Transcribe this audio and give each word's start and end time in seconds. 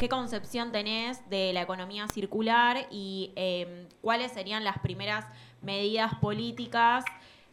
¿qué 0.00 0.08
concepción 0.08 0.72
tenés 0.72 1.28
de 1.28 1.52
la 1.52 1.60
economía 1.60 2.08
circular 2.08 2.86
y 2.90 3.34
em, 3.36 3.86
cuáles 4.00 4.32
serían 4.32 4.64
las 4.64 4.78
primeras 4.78 5.26
medidas 5.60 6.14
políticas 6.22 7.04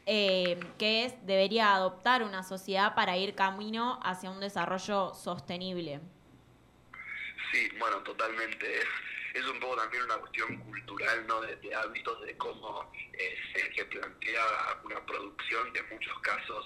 em, 0.05 0.57
que 0.77 1.13
debería 1.23 1.75
adoptar 1.75 2.23
una 2.23 2.43
sociedad 2.43 2.95
para 2.95 3.17
ir 3.17 3.35
camino 3.35 3.99
hacia 4.01 4.31
un 4.31 4.39
desarrollo 4.39 5.13
sostenible? 5.13 5.99
Sí, 7.51 7.67
bueno, 7.77 7.97
totalmente. 8.03 8.79
Es, 8.79 8.87
es 9.33 9.45
un 9.45 9.59
poco 9.59 9.75
también 9.75 10.03
una 10.03 10.15
cuestión 10.15 10.55
cultural, 10.55 11.27
¿no? 11.27 11.41
De, 11.41 11.75
hábitos, 11.75 12.21
de 12.21 12.37
cómo 12.37 12.89
eh, 13.11 13.35
se, 13.75 13.83
plantea 13.83 14.43
una 14.85 15.05
producción 15.05 15.73
que 15.73 15.79
en 15.79 15.89
muchos 15.89 16.17
casos 16.21 16.65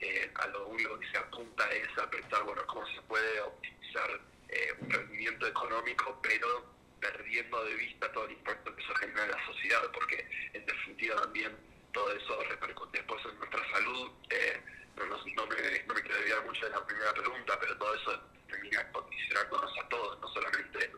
eh, 0.00 0.28
a 0.34 0.48
lo 0.48 0.66
único 0.66 0.98
que 0.98 1.08
se 1.08 1.18
apunta 1.18 1.70
es 1.70 1.86
a 1.98 2.10
pensar, 2.10 2.42
bueno, 2.42 2.62
cómo 2.66 2.84
se 2.88 3.00
puede 3.02 3.40
optimizar 3.42 4.29
eh, 4.52 4.72
un 4.80 4.90
rendimiento 4.90 5.46
económico, 5.46 6.18
pero 6.22 6.64
perdiendo 7.00 7.64
de 7.64 7.74
vista 7.74 8.12
todo 8.12 8.26
el 8.26 8.32
impacto 8.32 8.74
que 8.74 8.82
eso 8.82 8.94
genera 8.96 9.24
en 9.24 9.30
la 9.30 9.46
sociedad, 9.46 9.80
porque 9.92 10.28
en 10.52 10.66
definitiva 10.66 11.16
también 11.22 11.56
todo 11.92 12.12
eso 12.12 12.42
repercute 12.44 12.98
después 12.98 13.24
en 13.24 13.38
nuestra 13.38 13.70
salud. 13.72 14.10
No, 15.06 15.46
me, 15.46 15.84
no 15.86 15.94
me 15.94 16.00
olvidar 16.00 16.44
mucho 16.44 16.64
de 16.64 16.70
la 16.70 16.86
primera 16.86 17.12
pregunta, 17.14 17.58
pero 17.60 17.76
todo 17.78 17.94
eso 17.94 18.20
termina 18.48 18.92
condicionándonos 18.92 19.78
a 19.78 19.88
todos, 19.88 20.20
no 20.20 20.28
solamente 20.28 20.92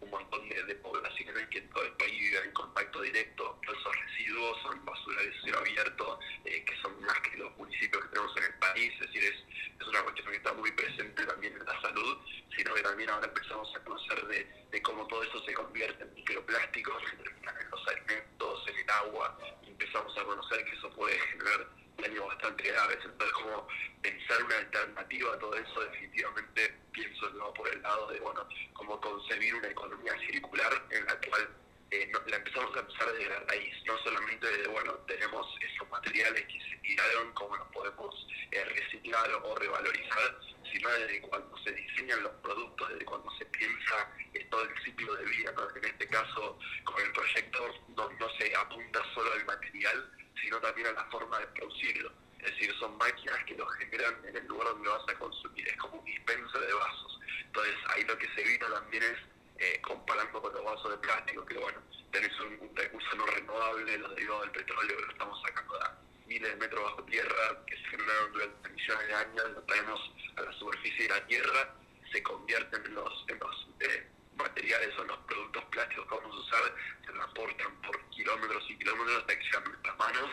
un 0.00 0.10
montón 0.10 0.48
de, 0.48 0.62
de 0.64 0.74
poblaciones 0.76 1.48
que 1.48 1.58
en 1.58 1.70
todo 1.70 1.84
el 1.84 1.92
país 1.92 2.18
viven 2.18 2.44
en 2.44 2.52
contacto 2.52 3.00
directo 3.02 3.58
con 3.64 3.76
esos 3.76 3.96
residuos, 3.96 4.62
son 4.62 4.84
basura 4.84 5.22
de 5.22 5.40
cielo 5.40 5.58
abierto, 5.58 6.20
eh, 6.44 6.64
que 6.64 6.76
son 6.82 7.00
más 7.02 7.20
que 7.20 7.36
los 7.36 7.56
municipios 7.56 8.02
que 8.04 8.08
tenemos 8.10 8.36
en 8.36 8.44
el 8.44 8.54
país, 8.54 8.92
es 8.94 9.00
decir, 9.00 9.24
es, 9.24 9.80
es 9.80 9.86
una 9.86 10.02
cuestión 10.02 10.30
que 10.30 10.36
está 10.36 10.52
muy 10.54 10.72
presente 10.72 11.24
también 11.24 11.54
en 11.54 11.64
la 11.64 11.80
salud, 11.80 12.18
sino 12.56 12.74
que 12.74 12.82
también 12.82 13.10
ahora 13.10 13.26
empezamos 13.26 13.74
a 13.74 13.84
conocer 13.84 14.26
de, 14.26 14.44
de 14.70 14.82
cómo 14.82 15.06
todo 15.06 15.22
eso 15.22 15.44
se 15.44 15.54
convierte 15.54 16.02
en 16.02 16.14
microplásticos 16.14 17.02
en 17.12 17.70
los 17.70 17.88
alimentos, 17.88 18.68
en 18.68 18.78
el 18.78 18.90
agua, 18.90 19.38
empezamos 19.66 20.16
a 20.18 20.24
conocer 20.24 20.64
que 20.64 20.76
eso 20.76 20.90
puede 20.90 21.18
generar 21.18 21.66
daños 21.98 22.26
bastante 22.26 22.62
graves, 22.62 22.98
entonces 23.04 23.32
como 23.32 23.68
pensar 24.02 24.42
una 24.44 24.56
alternativa 24.56 25.34
a 25.34 25.38
todo 25.38 25.54
eso 25.54 25.80
definitivamente 25.80 26.74
pienso 26.92 27.38
va 27.38 27.52
por 27.54 27.68
el 27.68 27.82
lado 27.82 28.08
de, 28.08 28.20
bueno, 28.20 28.48
cómo 28.74 29.00
concebir 29.00 29.54
una 29.54 29.68
economía 29.68 30.12
circular 30.30 30.72
en 30.90 31.04
la 31.04 31.20
cual 31.20 31.48
eh, 31.90 32.10
la 32.26 32.36
empezamos 32.36 32.76
a 32.76 32.86
pensar 32.86 33.12
desde 33.12 33.28
la 33.30 33.40
raíz, 33.40 33.74
no 33.86 33.98
solamente 33.98 34.46
de, 34.46 34.68
bueno, 34.68 34.92
tenemos 35.06 35.46
esos 35.60 35.88
materiales 35.90 36.44
que 36.46 36.60
se 36.60 36.76
tiraron, 36.82 37.32
cómo 37.32 37.56
los 37.56 37.68
podemos 37.68 38.28
eh, 38.52 38.64
reciclar 38.64 39.30
o 39.32 39.56
revalorizar, 39.56 40.38
sino 40.70 40.88
desde 40.90 41.20
cuando 41.22 41.56
se 41.58 41.72
diseñan 41.72 42.22
los 42.22 42.32
productos, 42.42 42.88
desde 42.90 43.04
cuando 43.04 43.30
se 43.38 43.46
piensa 43.46 44.10
todo 44.50 44.62
el 44.62 44.84
ciclo 44.84 45.14
de 45.16 45.24
vida, 45.24 45.52
en 45.76 45.84
este 45.84 46.06
caso 46.08 46.58
con 46.84 47.00
el 47.02 47.12
proyecto 47.12 47.74
no, 47.96 48.08
no 48.10 48.28
se 48.38 48.54
apunta 48.54 49.02
solo 49.14 49.32
al 49.32 49.44
material, 49.44 50.10
sino 50.42 50.60
también 50.60 50.88
a 50.88 50.92
la 50.92 51.04
forma 51.06 51.38
de 51.38 51.46
producirlo 51.48 52.12
es 52.40 52.52
decir, 52.52 52.72
son 52.78 52.96
máquinas 52.98 53.44
que 53.44 53.54
lo 53.56 53.66
generan 53.66 54.14
en 54.24 54.36
el 54.36 54.46
lugar 54.46 54.68
donde 54.68 54.84
lo 54.84 54.98
vas 54.98 55.08
a 55.08 55.18
consumir. 55.18 55.68
Es 55.68 55.76
como 55.76 55.98
un 55.98 56.04
dispenser 56.04 56.60
de 56.60 56.72
vasos. 56.72 57.20
Entonces, 57.44 57.74
ahí 57.88 58.04
lo 58.04 58.16
que 58.16 58.28
se 58.34 58.42
evita 58.42 58.68
también 58.72 59.02
es, 59.02 59.18
eh, 59.58 59.80
comparando 59.82 60.40
con 60.40 60.52
los 60.52 60.64
vasos 60.64 60.90
de 60.92 60.98
plástico, 60.98 61.44
que 61.44 61.58
bueno, 61.58 61.78
tenés 62.12 62.30
un, 62.40 62.70
recurso 62.76 63.16
no 63.16 63.26
renovable, 63.26 63.98
los 63.98 64.14
derivados 64.14 64.42
del 64.42 64.50
petróleo 64.52 64.96
que 64.96 65.04
lo 65.04 65.12
estamos 65.12 65.42
sacando 65.42 65.74
de 65.74 66.26
miles 66.26 66.50
de 66.50 66.56
metros 66.56 66.84
bajo 66.84 67.02
tierra, 67.04 67.64
que 67.66 67.76
se 67.76 67.84
generaron 67.84 68.32
durante 68.32 68.68
millones 68.68 69.06
de 69.08 69.14
años, 69.14 69.50
lo 69.54 69.62
traemos 69.62 70.12
a 70.36 70.42
la 70.42 70.52
superficie 70.52 71.08
de 71.08 71.08
la 71.08 71.26
tierra, 71.26 71.74
se 72.12 72.22
convierten 72.22 72.86
en 72.86 72.94
los, 72.94 73.24
en 73.28 73.38
los 73.38 73.68
eh, 73.80 74.06
materiales 74.38 74.98
o 74.98 75.04
los 75.04 75.18
productos 75.18 75.64
plásticos 75.66 76.06
que 76.06 76.14
vamos 76.14 76.34
a 76.34 76.38
usar, 76.38 76.74
se 77.04 77.12
transportan 77.12 77.82
por 77.82 78.00
kilómetros 78.10 78.64
y 78.70 78.78
kilómetros 78.78 79.18
hasta 79.18 79.38
que 79.38 79.44
llegan 79.44 79.64
nuestras 79.64 79.98
manos 79.98 80.30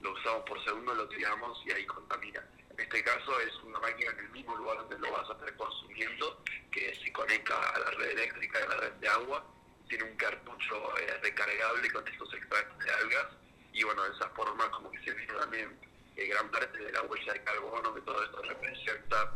lo 0.00 0.12
usamos 0.12 0.42
por 0.48 0.62
segundo, 0.64 0.94
lo 0.94 1.08
tiramos 1.08 1.58
y 1.66 1.72
ahí 1.72 1.86
contamina. 1.86 2.42
En 2.70 2.80
este 2.80 3.02
caso 3.02 3.40
es 3.40 3.54
una 3.64 3.78
máquina 3.80 4.12
en 4.12 4.18
el 4.20 4.30
mismo 4.30 4.54
lugar 4.56 4.76
donde 4.78 4.98
lo 4.98 5.10
vas 5.10 5.28
a 5.30 5.32
estar 5.32 5.56
consumiendo, 5.56 6.44
que 6.70 6.94
se 6.94 7.12
conecta 7.12 7.58
a 7.70 7.78
la 7.78 7.90
red 7.92 8.10
eléctrica 8.10 8.58
a 8.58 8.68
la 8.68 8.76
red 8.76 8.92
de 8.92 9.08
agua, 9.08 9.44
tiene 9.88 10.04
un 10.04 10.16
cartucho 10.16 10.98
eh, 10.98 11.18
recargable 11.22 11.90
con 11.90 12.06
estos 12.06 12.34
extractos 12.34 12.84
de 12.84 12.90
algas, 12.92 13.26
y 13.72 13.82
bueno, 13.82 14.04
de 14.04 14.14
esa 14.14 14.28
forma 14.30 14.70
como 14.70 14.90
que 14.90 14.98
se 14.98 15.12
viene 15.12 15.32
también 15.32 15.78
eh, 16.16 16.26
gran 16.26 16.50
parte 16.50 16.78
de 16.78 16.92
la 16.92 17.02
huella 17.02 17.32
de 17.32 17.44
carbono 17.44 17.94
que 17.94 18.00
todo 18.02 18.22
esto 18.22 18.42
representa. 18.42 19.32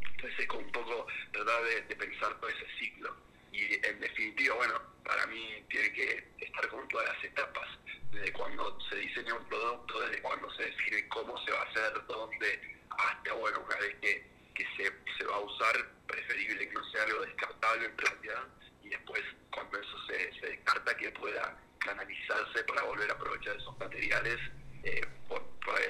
Entonces 0.00 0.40
es 0.40 0.46
como 0.46 0.62
un 0.62 0.72
poco 0.72 1.06
tratar 1.32 1.62
de, 1.64 1.82
de 1.82 1.96
pensar 1.96 2.34
todo 2.40 2.50
ese 2.50 2.66
ciclo. 2.78 3.14
Y 3.52 3.86
en 3.86 4.00
definitiva, 4.00 4.54
bueno, 4.56 4.80
para 5.04 5.26
mí 5.26 5.64
tiene 5.68 5.92
que 5.92 6.28
estar 6.40 6.68
con 6.68 6.86
todas 6.88 7.08
las 7.14 7.24
etapas 7.24 7.68
desde 8.12 8.32
cuando 8.32 8.78
se 8.88 8.96
diseña 8.96 9.34
un 9.34 9.44
producto, 9.48 10.00
desde 10.00 10.22
cuando 10.22 10.50
se 10.54 10.64
define 10.64 11.08
cómo 11.08 11.36
se 11.44 11.52
va 11.52 11.60
a 11.60 11.64
hacer, 11.64 12.06
dónde, 12.06 12.78
hasta, 12.90 13.32
bueno, 13.34 13.60
una 13.60 13.76
vez 13.76 13.96
que, 14.00 14.26
que 14.54 14.64
se, 14.76 14.92
se 15.18 15.24
va 15.24 15.36
a 15.36 15.40
usar, 15.40 15.90
preferible 16.06 16.68
que 16.68 16.74
no 16.74 16.84
sea 16.90 17.02
algo 17.02 17.20
descartable 17.20 17.86
en 17.86 17.98
realidad, 17.98 18.44
y 18.82 18.88
después 18.88 19.22
cuando 19.52 19.78
eso 19.78 20.06
se, 20.06 20.40
se 20.40 20.46
descarta 20.46 20.96
que 20.96 21.10
pueda 21.12 21.58
canalizarse 21.78 22.64
para 22.64 22.82
volver 22.82 23.10
a 23.10 23.14
aprovechar 23.14 23.56
esos 23.56 23.78
materiales, 23.78 24.38
eh, 24.84 25.00
por, 25.28 25.42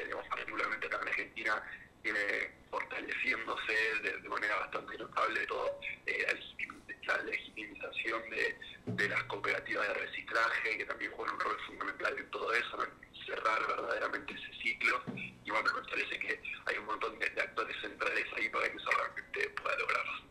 digamos, 0.04 0.26
particularmente 0.28 0.86
acá 0.86 0.98
en 1.02 1.08
Argentina 1.08 1.62
fortaleciéndose 2.70 3.72
de, 4.02 4.28
manera 4.28 4.56
bastante 4.56 4.98
notable 4.98 5.46
todo 5.46 5.80
eh, 6.06 6.26
la 7.06 7.22
legitimización 7.22 8.22
de, 8.30 8.58
de, 8.86 9.08
las 9.08 9.22
cooperativas 9.24 9.88
de 9.88 9.94
reciclaje, 9.94 10.76
que 10.76 10.84
también 10.84 11.10
juegan 11.12 11.34
un 11.34 11.41
rol 11.41 11.56
fundamental 11.66 12.19
en 12.19 12.30
todo 12.30 12.52
eso, 12.52 12.84
en 12.84 13.24
cerrar 13.24 13.66
verdaderamente 13.66 14.34
ese 14.34 14.62
ciclo. 14.62 15.02
Y 15.16 15.50
bueno, 15.50 15.70
me 15.74 15.88
parece 15.88 16.19
que 16.19 16.41
hay 16.66 16.76
un 16.76 16.84
montón 16.84 17.19
de, 17.19 17.26
actores 17.26 17.76
centrales 17.80 18.26
ahí 18.36 18.48
para 18.50 18.70
que 18.70 18.76
eso 18.76 18.90
realmente 18.90 19.50
pueda 19.50 19.76
lograrse. 19.78 20.28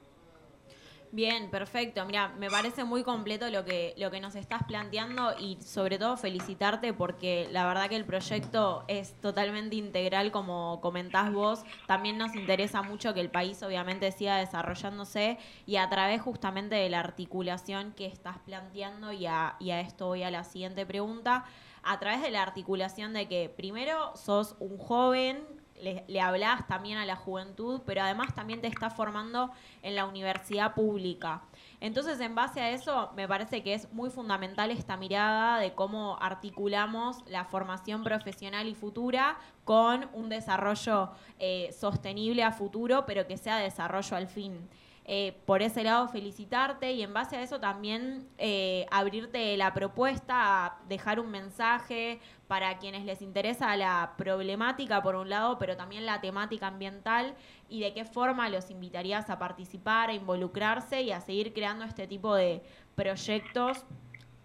Bien, 1.18 1.50
perfecto. 1.50 2.06
Mira, 2.06 2.28
me 2.38 2.48
parece 2.48 2.84
muy 2.84 3.02
completo 3.02 3.50
lo 3.50 3.66
que, 3.66 3.96
lo 3.98 4.12
que 4.12 4.20
nos 4.20 4.36
estás 4.36 4.62
planteando 4.66 5.34
y 5.40 5.58
sobre 5.64 5.98
todo 5.98 6.16
felicitarte 6.16 6.94
porque 6.94 7.48
la 7.52 7.66
verdad 7.66 7.90
que 7.90 7.96
el 7.96 8.06
proyecto 8.06 8.84
es 8.88 9.20
totalmente 9.20 9.78
integral 9.78 10.32
como 10.32 10.80
comentás 10.80 11.34
vos. 11.34 11.64
También 11.88 12.20
nos 12.20 12.36
interesa 12.36 12.84
mucho 12.84 13.16
que 13.16 13.22
el 13.22 13.32
país 13.32 13.64
obviamente 13.64 14.12
siga 14.12 14.38
desarrollándose 14.38 15.40
y 15.66 15.78
a 15.78 15.90
través 15.90 16.22
justamente 16.22 16.76
de 16.76 16.88
la 16.88 17.00
articulación 17.00 17.94
que 17.94 18.06
estás 18.06 18.38
planteando 18.46 19.12
y 19.12 19.26
a, 19.26 19.56
y 19.60 19.72
a 19.72 19.82
esto 19.82 20.06
voy 20.06 20.22
a 20.22 20.30
la 20.30 20.44
siguiente 20.44 20.86
pregunta, 20.86 21.46
a 21.82 21.98
través 21.98 22.22
de 22.22 22.30
la 22.30 22.44
articulación 22.44 23.14
de 23.14 23.28
que 23.28 23.50
primero 23.50 24.16
sos 24.16 24.56
un 24.60 24.78
joven 24.78 25.57
le, 25.82 26.04
le 26.08 26.22
hablas 26.22 26.68
también 26.68 26.98
a 26.98 27.06
la 27.06 27.16
juventud, 27.16 27.82
pero 27.86 28.02
además 28.02 28.34
también 28.36 28.62
te 28.62 28.68
estás 28.68 28.94
formando 28.94 29.52
en 29.82 29.96
la 29.96 30.06
universidad 30.06 30.74
pública. 30.74 31.42
Entonces, 31.80 32.20
en 32.20 32.34
base 32.34 32.60
a 32.60 32.72
eso, 32.72 33.12
me 33.16 33.28
parece 33.28 33.62
que 33.62 33.76
es 33.76 33.92
muy 33.94 34.10
fundamental 34.10 34.72
esta 34.72 34.98
mirada 34.98 35.60
de 35.60 35.74
cómo 35.74 36.18
articulamos 36.20 37.18
la 37.28 37.46
formación 37.46 38.04
profesional 38.04 38.68
y 38.68 38.74
futura 38.74 39.38
con 39.64 40.10
un 40.14 40.30
desarrollo 40.30 41.12
eh, 41.40 41.76
sostenible 41.78 42.44
a 42.44 42.52
futuro, 42.52 43.06
pero 43.06 43.28
que 43.28 43.38
sea 43.38 43.58
desarrollo 43.58 44.18
al 44.18 44.28
fin. 44.28 44.68
Eh, 45.10 45.38
por 45.46 45.62
ese 45.62 45.86
lado 45.86 46.10
felicitarte 46.10 46.92
y 46.92 47.02
en 47.02 47.14
base 47.14 47.38
a 47.38 47.42
eso 47.42 47.62
también 47.62 48.28
eh, 48.38 48.86
abrirte 48.92 49.56
la 49.56 49.74
propuesta 49.74 50.66
a 50.66 50.80
dejar 50.90 51.22
un 51.22 51.32
mensaje 51.32 52.20
para 52.50 52.78
quienes 52.78 53.06
les 53.06 53.22
interesa 53.22 53.74
la 53.78 54.16
problemática 54.18 55.02
por 55.02 55.16
un 55.16 55.30
lado, 55.30 55.58
pero 55.60 55.78
también 55.78 56.06
la 56.06 56.20
temática 56.20 56.68
ambiental 56.68 57.36
y 57.70 57.80
de 57.80 57.94
qué 57.94 58.04
forma 58.04 58.50
los 58.50 58.70
invitarías 58.70 59.30
a 59.30 59.40
participar, 59.40 60.10
a 60.10 60.14
involucrarse 60.14 61.02
y 61.02 61.14
a 61.14 61.22
seguir 61.22 61.54
creando 61.54 61.86
este 61.86 62.06
tipo 62.06 62.36
de 62.36 62.62
proyectos 62.96 63.86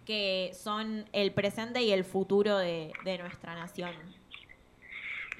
que 0.05 0.51
son 0.53 1.09
el 1.11 1.33
presente 1.33 1.81
y 1.83 1.91
el 1.91 2.05
futuro 2.05 2.57
de 2.57 2.93
nuestra 3.19 3.53
nación. 3.53 4.12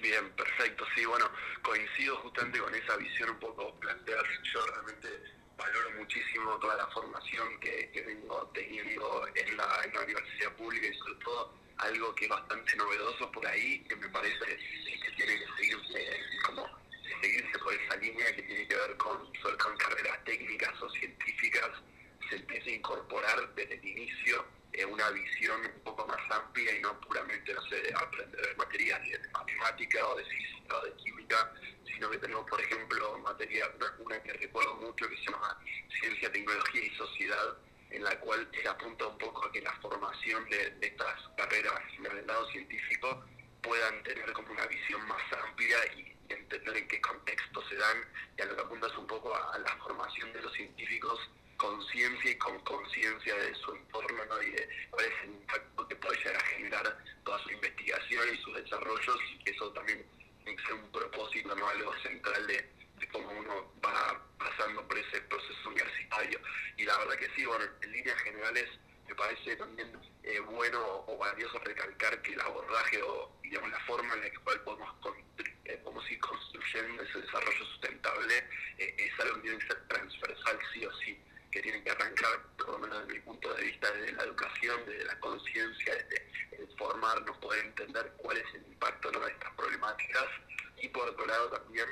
Bien, 0.03 0.29
perfecto. 0.31 0.85
Sí, 0.93 1.05
bueno, 1.05 1.31
coincido 1.61 2.17
justamente 2.17 2.59
con 2.59 2.75
esa 2.75 2.97
visión 2.97 3.29
un 3.29 3.39
poco 3.39 3.73
planteada. 3.79 4.21
Yo 4.53 4.65
realmente 4.65 5.07
valoro 5.55 5.91
muchísimo 5.91 6.59
toda 6.59 6.75
la 6.75 6.87
formación 6.87 7.57
que, 7.61 7.89
vengo 8.05 8.51
teniendo 8.53 9.25
en 9.33 9.55
la, 9.55 10.03
universidad 10.03 10.51
pública 10.57 10.87
y 10.87 10.93
sobre 10.97 11.15
todo 11.23 11.53
algo 11.77 12.13
que 12.15 12.25
es 12.25 12.29
bastante 12.29 12.75
novedoso 12.75 13.31
por 13.31 13.47
ahí, 13.47 13.81
que 13.85 13.95
me 13.95 14.09
parece 14.09 14.45
que 14.45 15.11
tiene 15.15 15.39
que 15.39 15.47
seguirse, 15.55 16.19
como, 16.47 16.69
seguirse 17.21 17.59
por 17.59 17.73
esa 17.73 17.95
línea 17.95 18.35
que 18.35 18.41
tiene 18.41 18.67
que 18.67 18.75
ver 18.75 18.97
con, 18.97 19.17
con 19.57 19.77
carreras 19.77 20.21
técnicas 20.25 20.81
o 20.81 20.89
científicas, 20.89 21.69
se 22.29 22.35
empieza 22.35 22.69
a 22.69 22.73
incorporar 22.73 23.55
desde 23.55 23.75
el 23.75 23.85
inicio 23.85 24.45
eh, 24.73 24.85
una 24.85 25.07
visión 25.11 25.61
un 25.61 25.83
poco 25.83 26.07
más 26.07 26.19
amplia 26.31 26.75
y 26.75 26.81
no 26.81 26.99
puramente, 27.01 27.53
no 27.53 27.61
sé, 27.67 27.79
de 27.79 27.93
aprender 27.93 28.57
materias 28.57 28.99
de 29.03 29.19
matemática 29.29 30.07
o 30.07 30.15
de 30.15 30.25
física 30.25 30.77
o 30.77 30.85
de 30.85 30.93
química, 30.95 31.53
sino 31.85 32.09
que 32.09 32.17
tenemos, 32.17 32.49
por 32.49 32.59
ejemplo, 32.59 33.19
materia, 33.19 33.71
una, 33.99 34.23
que 34.23 34.33
recuerdo 34.33 34.73
mucho 34.77 35.07
que 35.07 35.15
se 35.17 35.31
llama 35.31 35.59
Ciencia, 35.99 36.31
Tecnología 36.31 36.85
y 36.85 36.89
sociedad 36.95 37.57
en 37.91 38.03
la 38.03 38.19
cual 38.21 38.49
se 38.51 38.67
apunta 38.67 39.05
un 39.05 39.17
poco 39.19 39.45
a 39.45 39.51
que 39.51 39.61
la 39.61 39.73
formación 39.73 40.43
de, 40.49 40.75
estas 40.81 41.21
carreras 41.37 41.79
del 42.01 42.25
lado 42.25 42.49
científico 42.49 43.23
puedan 43.61 44.01
tener 44.01 44.33
como 44.33 44.51
una 44.51 44.65
visión 44.65 45.07
más 45.07 45.21
amplia 45.33 45.77
y 45.95 46.13
entender 46.29 46.77
en 46.77 46.87
qué 46.87 46.99
contexto 47.01 47.61
se 47.69 47.75
dan 47.75 47.97
y 48.37 48.41
a 48.41 48.45
lo 48.45 48.55
que 48.55 48.61
apunta 48.61 48.87
es 48.87 48.97
un 48.97 49.07
poco 49.07 49.35
a, 49.35 49.57
la 49.57 49.77
formación 49.77 50.31
de 50.33 50.41
los 50.41 50.53
científicos 50.53 51.19
conciencia 51.57 52.31
y 52.31 52.37
con 52.37 52.59
conciencia 52.61 53.35
de 53.35 53.55
su 53.55 53.73
entorno 53.73 54.25
¿no? 54.25 54.41
y 54.41 54.51
de 54.51 54.69
cuál 54.89 55.05
es 55.05 55.13
el 55.23 55.29
impacto 55.29 55.87
que 55.87 55.95
puede 55.95 56.17
llegar 56.17 56.35
a 56.35 56.45
generar 56.47 56.97
toda 57.23 57.39
su 57.43 57.51
investigación 57.51 58.27
y 58.33 58.37
sus 58.41 58.55
desarrollos 58.55 59.17
y 59.31 59.43
que 59.43 59.51
eso 59.51 59.71
también 59.71 60.05
tiene 60.43 60.57
que 60.57 60.65
ser 60.65 60.73
un 60.73 60.91
propósito, 60.91 61.55
¿no? 61.55 61.67
algo 61.69 61.93
central 62.01 62.47
de, 62.47 62.69
de 62.99 63.07
cómo 63.09 63.31
uno 63.31 63.71
va 63.85 64.21
pasando 64.37 64.85
por 64.87 64.97
ese 64.97 65.21
proceso 65.21 65.69
universitario. 65.69 66.39
Y 66.77 66.83
la 66.83 66.97
verdad 66.97 67.15
que 67.15 67.29
sí, 67.35 67.45
bueno, 67.45 67.65
en 67.81 67.91
líneas 67.91 68.19
generales 68.23 68.67
me 69.07 69.15
parece 69.15 69.55
también 69.55 69.91
eh, 70.23 70.39
bueno 70.39 71.03
o 71.07 71.17
valioso 71.17 71.59
recalcar 71.59 72.21
que 72.21 72.33
el 72.33 72.41
abordaje 72.41 73.01
o 73.03 73.31
digamos 73.43 73.69
la 73.69 73.79
forma 73.81 74.13
en 74.13 74.21
la 74.21 74.39
cual 74.43 74.61
podemos, 74.61 74.89
eh, 75.65 75.77
podemos 75.83 76.11
ir 76.11 76.19
construyendo 76.19 77.03
ese 77.03 77.19
desarrollo 77.19 77.65
sustentable 77.65 78.37
eh, 78.77 78.95
es 78.97 79.19
algo 79.19 79.35
que 79.35 79.41
tiene 79.41 79.57
que 79.59 79.67
ser 79.67 79.87
transversal 79.87 80.59
sí 80.73 80.85
o 80.85 80.93
sí, 80.99 81.19
que 81.51 81.61
tiene 81.61 81.83
que 81.83 81.91
arrancar, 81.91 82.41
por 82.57 82.69
lo 82.69 82.79
menos 82.79 83.01
desde 83.01 83.13
mi 83.13 83.19
punto 83.19 83.53
de 83.53 83.63
vista, 83.63 83.91
desde 83.91 84.13
la 84.13 84.23
educación, 84.23 84.85
desde 84.87 85.05
la 85.05 85.19
conciencia, 85.19 85.95
desde 85.95 86.63
el 86.63 86.77
formarnos, 86.77 87.37
poder 87.37 87.65
entender 87.65 88.13
cuál 88.17 88.37
es 88.37 88.55
el 88.55 88.65
impacto 88.67 89.11
de 89.11 89.31
estas 89.31 89.53
problemáticas 89.53 90.25
y 90.81 90.87
por 90.87 91.09
otro 91.09 91.25
lado 91.25 91.49
también 91.49 91.87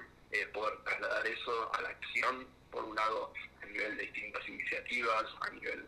poder 0.54 0.82
trasladar 0.84 1.28
eso 1.28 1.76
a 1.76 1.82
la 1.82 1.90
acción, 1.90 2.48
por 2.72 2.84
un 2.86 2.96
lado 2.96 3.34
a 3.62 3.66
nivel 3.66 3.98
de 3.98 4.04
distintas 4.04 4.48
iniciativas, 4.48 5.26
a 5.42 5.50
nivel 5.50 5.86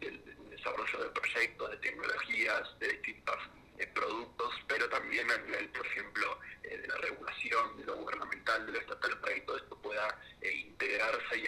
del 0.00 0.50
desarrollo 0.50 1.04
de 1.04 1.10
proyectos, 1.10 1.70
de 1.70 1.76
tecnologías, 1.78 2.78
de 2.80 2.88
distintos 2.88 3.36
eh, 3.78 3.86
productos, 3.94 4.54
pero 4.66 4.88
también 4.88 5.30
a 5.30 5.36
nivel, 5.38 5.68
por 5.70 5.86
ejemplo, 5.86 6.38
eh, 6.62 6.78
de 6.78 6.88
la 6.88 6.96
regulación, 6.96 7.76
de 7.76 7.84
lo 7.84 7.96
gubernamental, 7.96 8.66
de 8.66 8.72
lo 8.72 8.78
estatal, 8.78 9.18
para 9.20 9.34
que 9.34 9.40
todo 9.42 9.56
esto 9.56 9.76
pueda 9.82 10.20
eh, 10.40 10.52
integrarse 10.52 11.38
y 11.38 11.46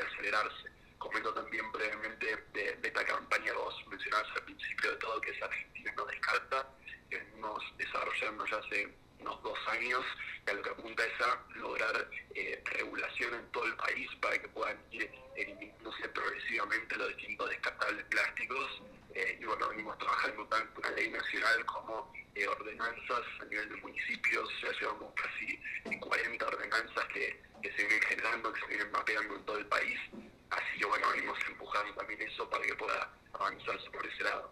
Comento 0.98 1.32
también 1.32 1.70
brevemente 1.72 2.36
de, 2.52 2.78
esta 2.82 3.04
campaña 3.04 3.46
que 3.46 3.52
vos 3.52 3.74
mencionabas 3.88 4.28
al 4.36 4.44
principio 4.44 4.90
de 4.90 4.96
todo, 4.96 5.20
que 5.20 5.30
es 5.30 5.42
Argentina 5.42 5.92
no 5.96 6.04
descarta, 6.04 6.68
que 7.08 7.16
venimos 7.18 7.62
desarrollando 7.78 8.44
ya 8.46 8.56
hace 8.58 8.94
unos 9.20 9.42
dos 9.42 9.58
años, 9.68 10.04
que 10.44 10.50
a 10.50 10.54
lo 10.54 10.62
que 10.62 10.70
apunta 10.70 11.04
es 11.06 11.20
a 11.22 11.58
lograr 11.58 12.10
regulación 12.64 13.34
en 13.34 13.50
todo 13.52 13.64
el 13.64 13.76
país 13.76 14.08
para 14.20 14.38
que 14.38 14.48
puedan 14.48 14.78
ir 14.90 15.10
eliminándose 15.36 16.08
progresivamente 16.10 16.96
los 16.96 17.08
distintos 17.16 17.48
descartables 17.48 18.04
plásticos 18.06 18.82
eh, 19.14 19.38
y 19.40 19.44
bueno, 19.44 19.68
venimos 19.68 19.96
trabajando 19.98 20.44
tanto 20.46 20.80
una 20.80 20.90
ley 20.90 21.10
nacional 21.10 21.64
como 21.66 22.12
eh, 22.34 22.46
ordenanzas 22.46 23.22
a 23.40 23.44
nivel 23.46 23.68
de 23.68 23.76
municipios, 23.76 24.48
ya 24.62 24.70
llevamos 24.80 25.12
casi 25.14 25.98
40 25.98 26.46
ordenanzas 26.46 27.04
que, 27.12 27.40
se 27.62 27.84
vienen 27.84 28.00
generando, 28.02 28.52
que 28.52 28.60
se 28.60 28.66
vienen 28.68 28.90
mapeando 28.92 29.34
en 29.34 29.44
todo 29.44 29.58
el 29.58 29.66
país, 29.66 29.98
así 30.50 30.78
que 30.78 30.86
bueno, 30.86 31.06
venimos 31.14 31.38
empujando 31.48 31.94
también 31.94 32.22
eso 32.22 32.48
para 32.48 32.64
que 32.64 32.74
pueda 32.74 33.10
avanzarse 33.32 33.90
por 33.90 34.06
ese 34.06 34.24
lado. 34.24 34.50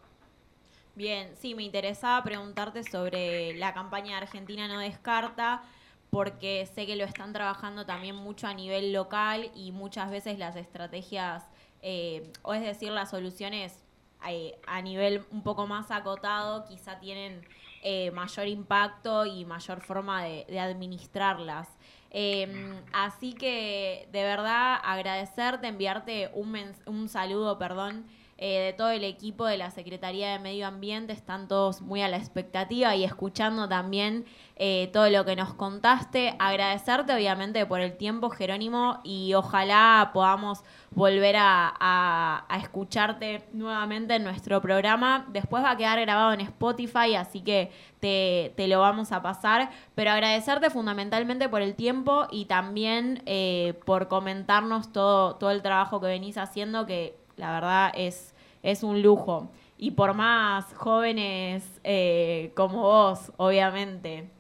Bien, 0.95 1.37
sí, 1.37 1.55
me 1.55 1.63
interesaba 1.63 2.25
preguntarte 2.25 2.83
sobre 2.83 3.55
la 3.55 3.75
campaña 3.75 4.17
Argentina 4.17 4.67
no 4.67 4.79
descarta, 4.81 5.63
porque 6.11 6.67
sé 6.75 6.87
que 6.87 6.97
lo 6.97 7.05
están 7.05 7.33
trabajando 7.33 7.85
también 7.85 8.17
mucho 8.17 8.47
a 8.47 8.55
nivel 8.55 8.93
local 8.93 9.51
y 9.55 9.73
muchas 9.73 10.11
veces 10.11 10.39
las 10.39 10.57
estrategias, 10.57 11.45
eh, 11.83 12.33
o 12.43 12.55
es 12.55 12.63
decir, 12.63 12.91
las 12.91 13.11
soluciones 13.11 13.86
eh, 14.29 14.59
a 14.67 14.81
nivel 14.83 15.25
un 15.31 15.43
poco 15.43 15.67
más 15.67 15.91
acotado 15.91 16.65
quizá 16.67 16.99
tienen 16.99 17.47
eh, 17.83 18.11
mayor 18.11 18.49
impacto 18.49 19.27
y 19.27 19.45
mayor 19.45 19.81
forma 19.81 20.25
de, 20.25 20.61
administrarlas. 20.61 21.69
Em, 22.11 22.81
así 22.93 23.35
que 23.35 24.09
de 24.13 24.23
verdad 24.23 24.79
agradecerte, 24.83 25.67
enviarte 25.67 26.31
un, 26.35 26.57
un 26.87 27.09
saludo, 27.09 27.59
perdón, 27.59 28.07
eh, 28.39 28.67
de 28.67 28.73
todo 28.75 28.91
el 28.91 29.03
equipo 29.03 29.47
de 29.47 29.57
la 29.57 29.71
Secretaría 29.71 30.33
de 30.33 30.39
Medio 30.39 30.67
Ambiente. 30.67 31.15
Están 31.15 31.49
todos 31.49 31.81
muy 31.81 32.03
a 32.03 32.09
la 32.09 32.19
expectativa 32.19 32.95
y 32.95 33.03
escuchando 33.03 33.67
también 33.67 34.27
eh, 34.57 34.91
todo 34.93 35.09
lo 35.09 35.25
que 35.25 35.37
nos 35.37 35.55
contaste. 35.55 36.35
Agradecerte 36.39 37.15
obviamente 37.15 37.65
por 37.65 37.81
el 37.81 37.97
tiempo, 37.97 38.29
Jerónimo, 38.29 39.01
y 39.05 39.33
ojalá 39.33 40.11
podamos 40.13 40.65
volver 40.91 41.37
a, 41.39 42.45
escucharte 42.61 43.43
nuevamente 43.53 44.17
en 44.17 44.25
nuestro 44.25 44.61
programa. 44.61 45.27
Después 45.29 45.65
va 45.65 45.71
a 45.71 45.77
quedar 45.79 46.01
grabado 46.01 46.33
en 46.33 46.41
Spotify, 46.41 47.15
así 47.15 47.41
que 47.41 47.71
te, 48.01 48.69
lo 48.69 48.81
vamos 48.81 49.13
a 49.13 49.23
pasar. 49.23 49.71
Pero 49.95 50.11
agradecerte 50.11 50.69
fundamentalmente 50.69 51.49
por 51.49 51.63
el 51.63 51.75
tiempo 51.75 52.27
y 52.31 52.45
también 52.45 53.23
eh, 53.25 53.81
por 53.87 54.09
comentarnos 54.09 54.93
todo, 54.93 55.37
todo 55.37 55.51
el 55.51 55.63
trabajo 55.63 56.01
que 56.01 56.07
venís 56.07 56.37
haciendo, 56.37 56.87
que 56.87 57.26
la 57.37 57.53
verdad 57.53 57.93
es, 57.95 58.35
es 58.63 58.83
un 58.83 59.03
lujo. 59.03 59.51
Y 59.79 59.91
por 59.91 60.15
más 60.15 60.73
jóvenes 60.75 61.81
eh, 61.85 62.53
como 62.55 62.83
vos, 62.83 63.33
obviamente. 63.37 64.31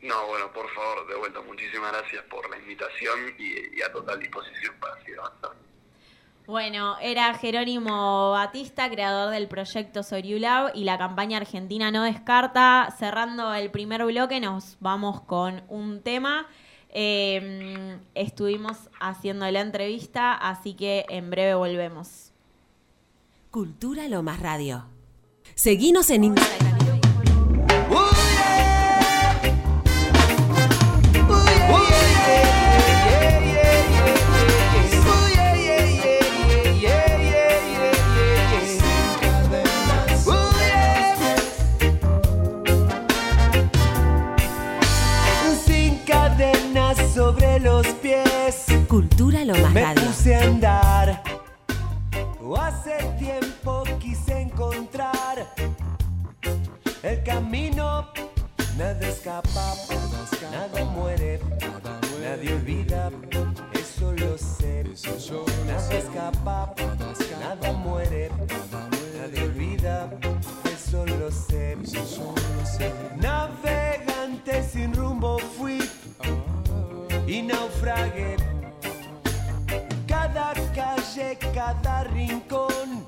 No, 0.00 0.26
bueno, 0.28 0.52
por 0.52 0.68
favor, 0.70 1.08
de 1.08 1.16
vuelta, 1.16 1.40
muchísimas 1.40 1.92
gracias 1.92 2.22
por 2.24 2.48
la 2.48 2.56
invitación 2.58 3.34
y, 3.38 3.82
a 3.82 3.92
total 3.92 4.20
disposición 4.20 4.74
para 4.78 4.96
seguir 5.00 5.18
avanzando. 5.18 5.56
Bueno, 6.46 6.96
era 7.00 7.34
Jerónimo 7.34 8.30
Batista, 8.30 8.88
creador 8.88 9.32
del 9.32 9.48
proyecto 9.48 10.02
Soriulab 10.02 10.70
y 10.74 10.84
la 10.84 10.96
campaña 10.96 11.38
Argentina 11.38 11.90
no 11.90 12.04
descarta. 12.04 12.88
Cerrando 12.96 13.52
el 13.52 13.70
primer 13.70 14.04
bloque, 14.06 14.40
nos 14.40 14.78
vamos 14.80 15.20
con 15.22 15.62
un 15.68 16.02
tema. 16.02 16.46
Em, 16.90 18.00
estuvimos 18.14 18.76
haciendo 19.00 19.50
la 19.50 19.60
entrevista, 19.60 20.34
así 20.34 20.74
que 20.74 21.04
en 21.08 21.30
breve 21.30 21.54
volvemos. 21.54 22.32
Cultura 23.50 24.08
Lo 24.08 24.22
Más 24.22 24.40
Radio. 24.40 24.86
Seguinos 25.54 26.10
en 26.10 26.24
Instagram. 26.24 26.77
Lo 49.48 49.54
Me 49.70 49.94
puse 49.94 50.34
a 50.34 50.42
andar. 50.42 51.22
Hace 52.54 52.98
tiempo 53.18 53.82
quise 53.98 54.42
encontrar 54.42 55.54
el 57.02 57.22
camino. 57.22 58.08
Nada 58.76 59.08
escapa, 59.08 59.74
nada 60.52 60.84
muere, 60.84 61.40
nadie 62.20 62.52
olvida. 62.52 63.10
Eso 63.72 64.12
lo 64.12 64.36
sé. 64.36 64.84
Nada 65.66 65.94
escapa, 65.94 66.74
nada 67.40 67.72
muere, 67.72 68.30
nadie 69.18 69.44
olvida. 69.44 70.10
Eso 70.74 71.06
lo 71.06 71.30
sé. 71.30 71.78
Navegante 73.16 74.62
sin 74.70 74.92
rumbo 74.94 75.38
fui 75.38 75.78
y 77.26 77.40
naufragué. 77.40 78.57
Cada 80.38 80.72
calle, 80.72 81.36
cada 81.52 82.04
rincón, 82.04 83.04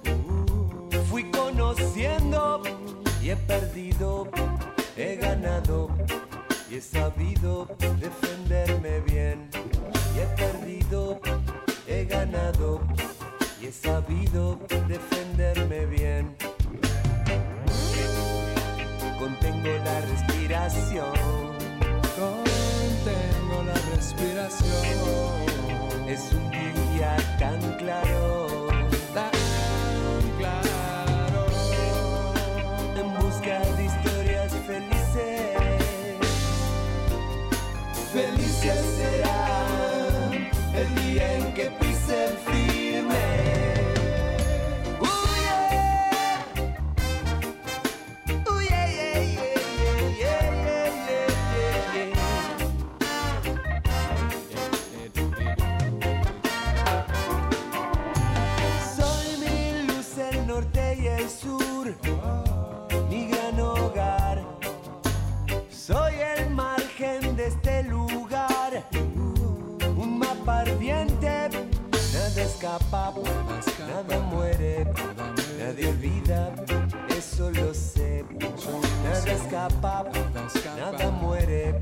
fui 1.08 1.30
conociendo 1.30 2.60
y 3.22 3.30
he 3.30 3.36
perdido, 3.36 4.28
he 4.96 5.14
ganado 5.14 5.90
y 6.68 6.74
he 6.74 6.80
sabido 6.80 7.68
defenderme 8.00 9.00
bien. 9.02 9.48
Y 10.16 10.18
he 10.18 10.26
perdido, 10.42 11.20
he 11.86 12.04
ganado 12.04 12.80
y 13.62 13.66
he 13.66 13.72
sabido 13.72 14.58
defenderme 14.88 15.86
bien. 15.86 16.36
Contengo 19.20 19.70
la 19.84 20.00
respiración 20.00 21.50
es 26.12 26.32
un 26.32 26.50
día 26.50 27.16
tan 27.38 27.60
claro, 27.78 28.66
tan 29.14 29.30
claro. 30.38 31.46
En 32.96 33.14
busca 33.20 33.60
de 33.76 33.84
historias 33.84 34.52
felices, 34.66 36.18
felices 38.12 38.99
este 67.50 67.82
lugar. 67.84 68.72
Un 69.96 70.18
mapa 70.18 70.60
ardiente, 70.60 71.48
nada 72.14 72.42
escapa, 72.42 73.12
nada 73.92 74.20
muere, 74.20 74.86
nadie 75.58 75.88
olvida, 75.88 76.52
eso 77.16 77.50
lo 77.50 77.74
sé. 77.74 78.24
Nada 79.04 79.32
escapa, 79.32 80.04
nada 80.76 81.10
muere, 81.10 81.80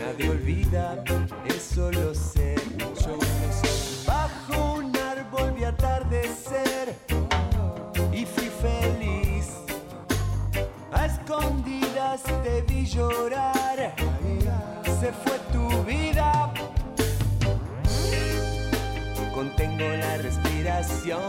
nadie 0.00 0.30
olvida, 0.30 1.02
eso 1.46 1.90
lo 1.90 2.14
sé. 2.14 2.54
Bajo 4.06 4.74
un 4.74 4.96
árbol 4.96 5.52
vi 5.52 5.64
atardecer 5.64 6.96
y 8.12 8.26
fui 8.26 8.50
feliz. 8.64 9.46
A 10.92 11.06
escondidas 11.06 12.22
te 12.44 12.62
vi 12.62 12.84
llorar 12.86 13.94
se 15.00 15.12
fue 15.12 15.38
tu 15.50 15.66
vida. 15.84 16.52
Contengo 19.32 19.88
la 19.96 20.16
respiración. 20.18 21.20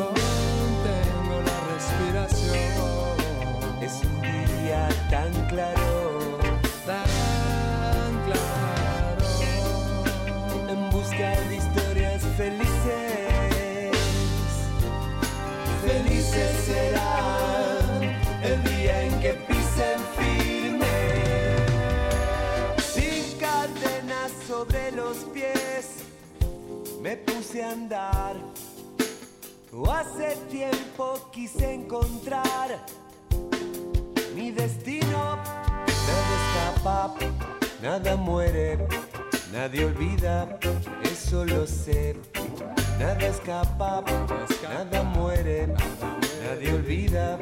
Contengo 0.00 1.36
la 1.48 1.56
respiración. 1.74 2.56
Es 3.82 4.02
un 4.04 4.22
día 4.22 4.88
tan 5.10 5.32
claro. 5.48 6.38
Tan 6.86 8.12
claro. 8.26 9.24
En 10.70 10.90
busca 10.90 11.30
de 11.48 11.56
historias 11.56 12.22
felices. 12.38 13.92
Felices 15.84 16.50
serán 16.64 17.15
me 27.06 27.16
puse 27.16 27.62
a 27.62 27.70
andar. 27.70 28.34
Hace 29.88 30.34
tiempo 30.50 31.30
quise 31.30 31.72
encontrar 31.72 32.84
mi 34.34 34.50
destino. 34.50 35.36
Nada 36.08 36.32
escapa, 36.40 37.14
nada 37.80 38.16
muere, 38.16 38.88
nadie 39.52 39.84
olvida, 39.84 40.58
eso 41.04 41.44
lo 41.44 41.64
sé. 41.64 42.16
Nada 42.98 43.24
escapa, 43.28 44.02
nada 44.68 45.04
muere, 45.04 45.68
nadie 46.42 46.74
olvida, 46.74 47.38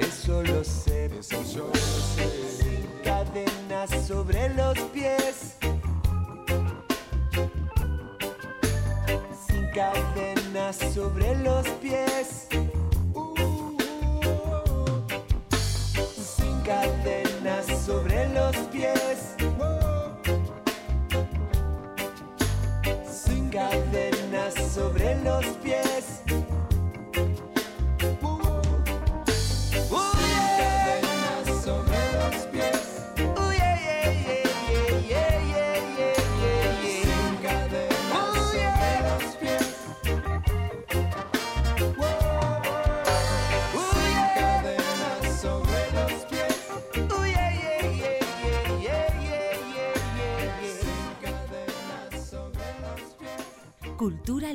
eso 0.00 0.42
lo 0.42 0.64
sé. 0.64 1.08
Sin 1.22 2.88
cadenas 3.04 3.90
sobre 4.08 4.48
los 4.54 4.76
pies. 4.92 5.56
Cadenas 9.74 10.76
sobre 10.94 11.36
los 11.42 11.66
pies. 11.82 12.46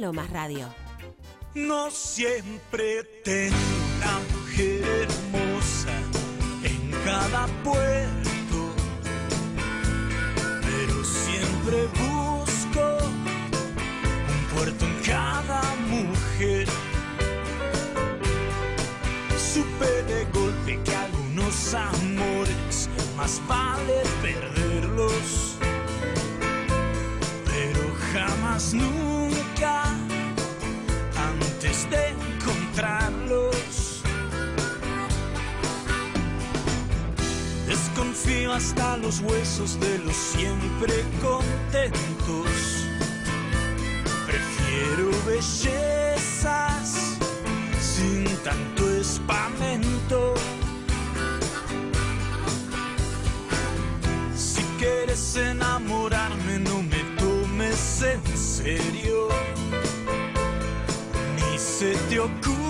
Lomas 0.09 0.31
Radio. 0.31 0.67
No 1.53 1.91
siempre 1.91 3.03
tengo 3.23 3.55
una 3.97 4.19
mujer 4.33 4.83
hermosa 5.03 5.93
en 6.63 6.91
cada 7.05 7.45
puerto, 7.63 8.73
pero 10.63 11.03
siempre 11.03 11.85
busco 12.01 12.97
un 14.33 14.55
puerto 14.55 14.83
en 14.83 14.95
cada 15.05 15.61
mujer. 15.91 16.67
Supe 19.37 19.91
de 20.11 20.25
golpe 20.33 20.79
que 20.83 20.95
algunos 20.95 21.75
amores 21.75 22.89
más 23.15 23.39
vale 23.47 24.01
perderlos, 24.23 25.55
pero 27.45 27.93
jamás 28.11 28.73
nunca 28.73 29.08
Desconfío 38.19 38.53
hasta 38.53 38.97
los 38.97 39.21
huesos 39.21 39.79
de 39.79 39.97
los 39.99 40.15
siempre 40.15 41.05
contentos. 41.21 42.49
Prefiero 44.25 45.11
bellezas 45.25 47.17
sin 47.79 48.25
tanto 48.43 48.89
espamento. 48.89 50.33
Si 54.35 54.61
quieres 54.77 55.35
enamorarme, 55.37 56.59
no 56.59 56.83
me 56.83 57.03
tomes 57.17 58.01
en 58.01 58.37
serio 58.37 59.29
ni 61.37 61.57
se 61.57 61.95
te 62.09 62.19
ocurra 62.19 62.68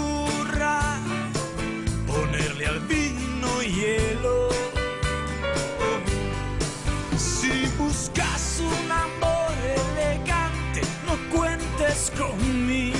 cuentes 11.99 12.11
conmigo. 12.11 12.97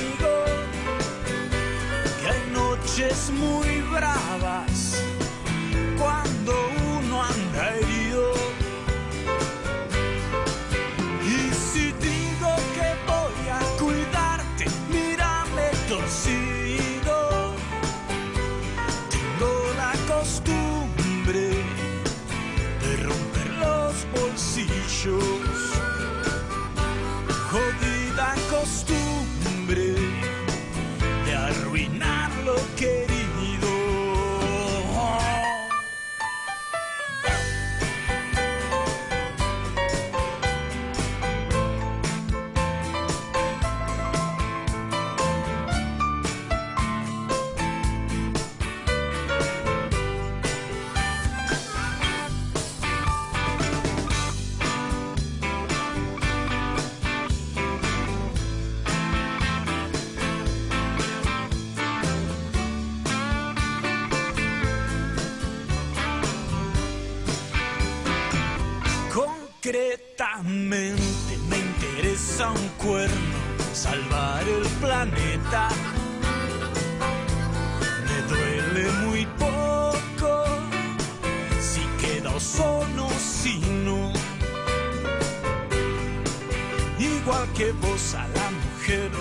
Que 2.20 2.28
hay 2.28 2.52
noches 2.52 3.32
muy 3.32 3.82
bravas 3.92 4.69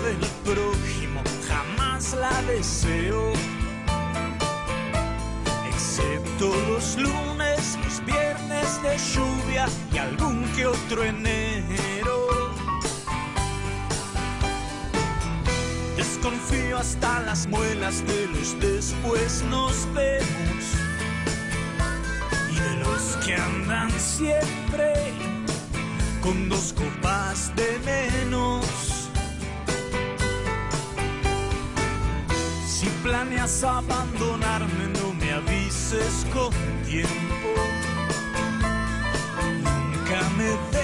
del 0.03 0.19
prójimo 0.43 1.21
jamás 1.47 2.13
la 2.13 2.41
deseo. 2.43 3.33
Excepto 5.67 6.53
los 6.69 6.97
lunes, 6.97 7.77
los 7.83 8.05
viernes 8.05 8.81
de 8.83 8.97
lluvia 8.97 9.65
y 9.93 9.97
algún 9.97 10.43
que 10.55 10.67
otro 10.67 11.03
enero. 11.03 12.53
Desconfío 15.97 16.77
hasta 16.77 17.21
las 17.21 17.47
muelas 17.47 18.05
de 18.05 18.27
los 18.27 18.59
después 18.59 19.43
nos 19.49 19.85
vemos 19.93 20.63
y 22.51 22.59
de 22.59 22.75
los 22.83 23.25
que 23.25 23.35
andan 23.35 23.91
siempre 23.99 24.93
con 26.21 26.49
dos 26.49 26.73
copas 26.73 27.51
de 27.55 27.79
menos. 27.85 28.68
Si 32.79 32.87
planeas 33.03 33.61
abandonarme, 33.65 34.87
no 35.01 35.13
me 35.13 35.33
avises 35.33 36.25
con 36.31 36.49
tiempo. 36.85 37.49
Nunca 39.61 40.21
me 40.37 40.78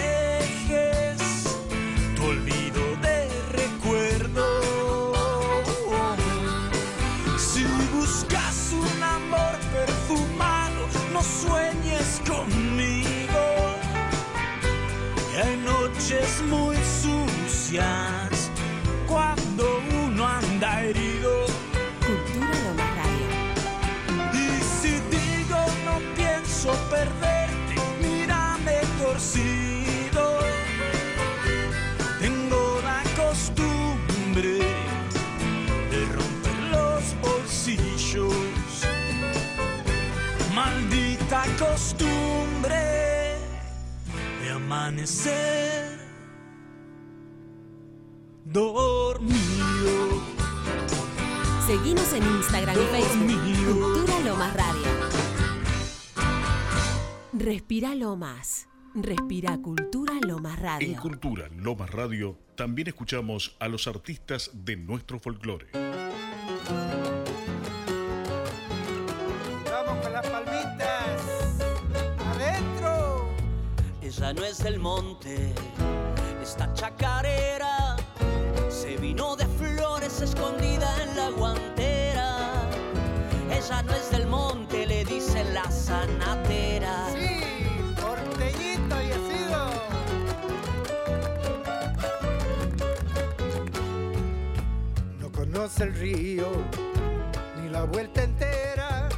amanecer 44.76 46.00
dormido. 48.44 50.22
Seguinos 51.66 52.14
en 52.14 52.24
Instagram 52.24 52.76
y 52.76 52.86
Facebook. 52.86 53.82
Cultura 53.82 54.20
lo 54.20 54.36
más 54.36 54.54
radio. 54.54 54.82
Respira 57.34 57.96
lo 57.96 58.16
más. 58.16 58.68
Respira 58.94 59.58
Cultura 59.58 60.14
lo 60.22 60.40
más 60.40 60.58
En 60.58 60.64
radio. 60.64 61.02
Cultura 61.02 61.50
Lomas 61.58 61.90
Radio 61.90 62.38
también 62.56 62.88
escuchamos 62.88 63.58
a 63.60 63.68
los 63.68 63.88
artistas 63.88 64.52
de 64.54 64.78
nuestro 64.78 65.20
folclore. 65.20 65.68
Ella 74.18 74.32
no 74.32 74.46
es 74.46 74.64
del 74.64 74.80
monte, 74.80 75.54
esta 76.42 76.72
chacarera 76.72 77.98
se 78.70 78.96
vino 78.96 79.36
de 79.36 79.46
flores 79.46 80.22
escondida 80.22 80.88
en 81.04 81.18
la 81.18 81.30
guantera. 81.32 82.64
Ella 83.52 83.84
no 83.84 83.94
es 83.94 84.12
del 84.12 84.26
monte, 84.28 84.88
le 84.88 85.04
dice 85.04 85.44
la 85.52 85.70
sanatera. 85.70 87.10
Sí, 87.12 87.42
porteñito 88.02 88.96
y 89.02 89.12
asido. 89.12 89.70
No 95.20 95.30
conoce 95.30 95.84
el 95.84 95.94
río 95.94 96.48
ni 97.62 97.70
la 97.70 97.84
vuelta 97.84 98.24
entera, 98.24 99.10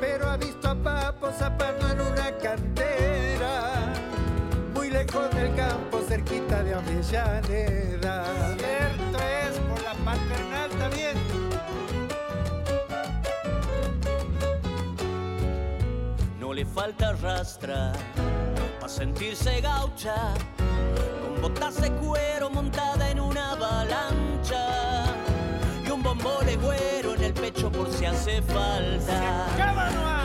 pero 0.00 0.28
ha 0.28 0.36
visto 0.36 0.68
a 0.68 0.74
Papo 0.74 1.30
zapando 1.30 1.88
en 1.90 2.00
una 2.00 2.15
lejos 5.16 5.34
del 5.34 5.54
campo, 5.54 6.00
cerquita 6.06 6.62
de 6.62 6.74
Avellaneda. 6.74 8.24
Cierto 8.58 9.18
es, 9.18 9.58
por 9.68 9.82
la 9.82 9.94
paternal 10.04 10.70
también. 10.78 11.16
No 16.38 16.52
le 16.52 16.64
falta 16.64 17.12
rastra 17.14 17.92
para 18.80 18.92
sentirse 18.92 19.60
gaucha, 19.60 20.34
con 21.22 21.42
botas 21.42 21.80
de 21.80 21.90
cuero 21.92 22.50
montada 22.50 23.10
en 23.10 23.20
una 23.20 23.52
avalancha 23.52 25.04
y 25.84 25.90
un 25.90 26.02
bombo 26.02 26.40
legüero 26.44 27.14
en 27.14 27.24
el 27.24 27.34
pecho 27.34 27.70
por 27.70 27.90
si 27.92 28.04
hace 28.04 28.42
falta. 28.42 29.46
¡Ay, 29.56 30.15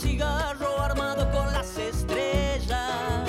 cigarro 0.00 0.80
armado 0.80 1.30
con 1.30 1.52
las 1.52 1.76
estrellas 1.76 3.28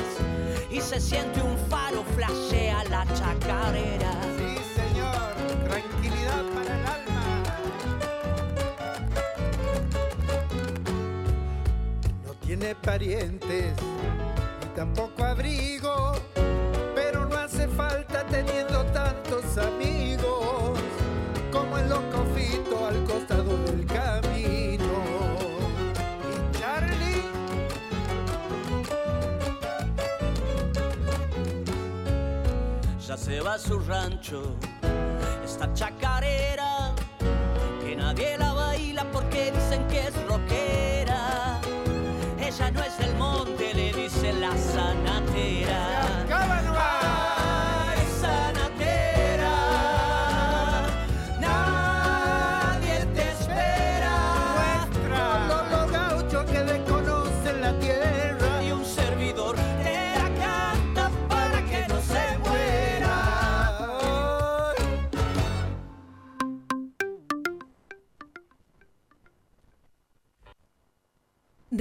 y 0.72 0.80
se 0.80 1.02
siente 1.02 1.42
un 1.42 1.58
faro 1.70 2.04
flashea 2.16 2.84
la 2.86 3.06
chacarera. 3.14 4.14
Sí, 4.38 4.56
señor. 4.80 5.34
Tranquilidad 5.68 6.44
para 6.56 6.80
el 6.80 6.86
alma. 6.86 7.24
No 12.26 12.34
tiene 12.46 12.74
parientes 12.76 13.74
esta 35.44 35.74
chacarera 35.74 36.94
que 37.84 37.96
nadie 37.96 38.38
la 38.38 38.54
baila 38.54 39.04
porque 39.12 39.52
dicen 39.52 39.88
que 39.88 40.08
es 40.08 40.28
rockera. 40.28 41.60
Ella 42.40 42.70
no 42.70 42.84
es 42.84 42.91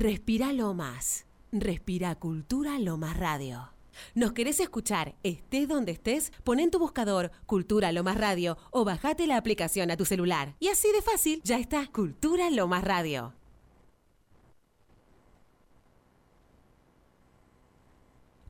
Respira 0.01 0.55
Lomas. 0.55 1.27
Respira 1.53 2.15
Cultura 2.15 2.79
Lomas 2.79 3.19
Radio. 3.19 3.75
¿Nos 4.15 4.33
querés 4.33 4.59
escuchar? 4.59 5.15
Estés 5.23 5.69
donde 5.69 5.93
estés, 5.93 6.33
pon 6.43 6.59
en 6.59 6.71
tu 6.71 6.79
buscador 6.79 7.31
Cultura 7.45 7.93
Lomas 7.93 8.17
Radio 8.17 8.57
o 8.71 8.87
bajate 8.87 9.27
la 9.27 9.37
aplicación 9.37 9.91
a 9.91 9.99
tu 9.99 10.07
celular. 10.07 10.57
Y 10.59 10.69
así 10.69 10.91
de 10.91 11.03
fácil, 11.03 11.43
ya 11.45 11.59
está 11.59 11.87
Cultura 11.89 12.49
Lomas 12.49 12.83
Radio. 12.83 13.35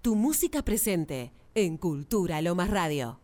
Tu 0.02 0.14
música 0.14 0.62
presente 0.62 1.32
en 1.56 1.78
Cultura 1.78 2.40
Lomas 2.42 2.70
Radio. 2.70 3.18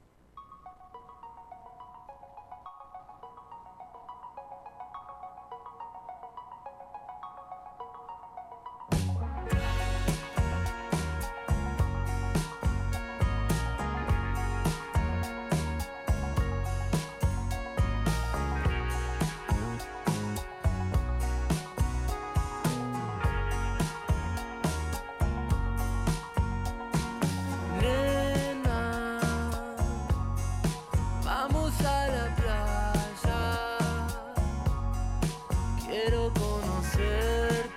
Quiero 35.96 36.30
conocerte. 36.34 37.75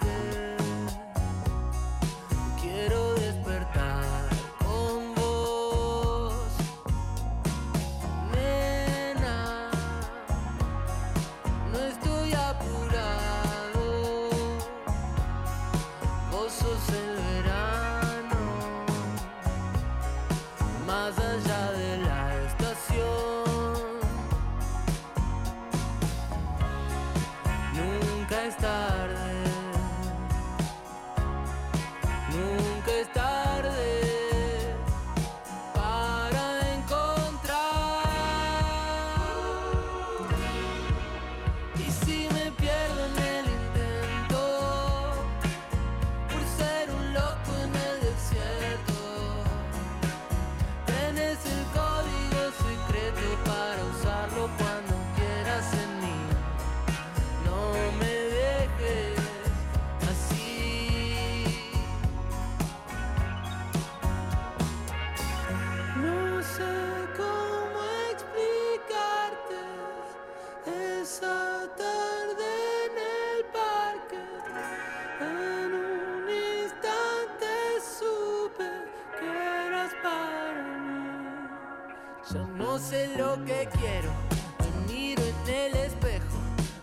Que 83.50 83.68
quiero, 83.80 84.12
me 84.60 84.94
miro 84.94 85.24
en 85.24 85.54
el 85.54 85.76
espejo. 85.76 86.38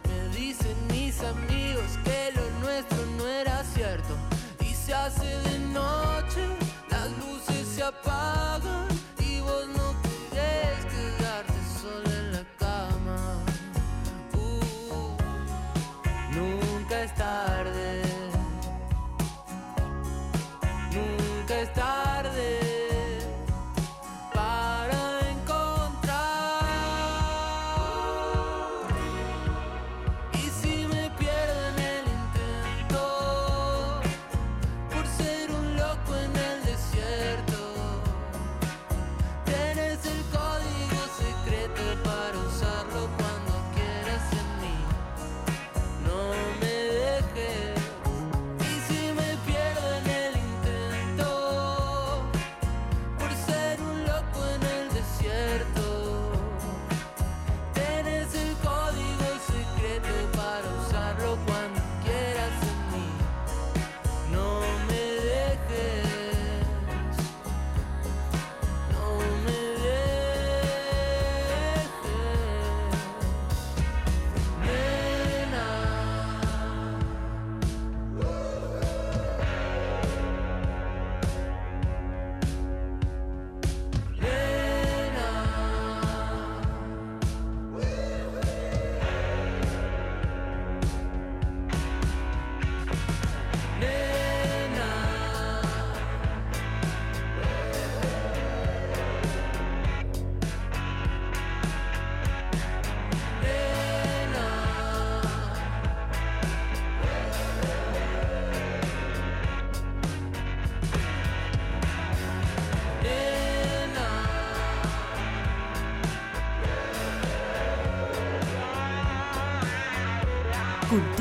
Me 0.08 0.36
dicen 0.36 0.76
mis 0.90 1.20
amigos 1.22 1.90
que 2.04 2.32
lo 2.34 2.44
nuestro 2.60 3.06
no 3.16 3.28
era 3.28 3.62
cierto. 3.62 4.16
Y 4.60 4.74
se 4.74 4.92
hace 4.92 5.26
de 5.48 5.58
noche, 5.60 6.44
las 6.90 7.08
luces 7.22 7.68
se 7.68 7.84
apagan. 7.84 8.55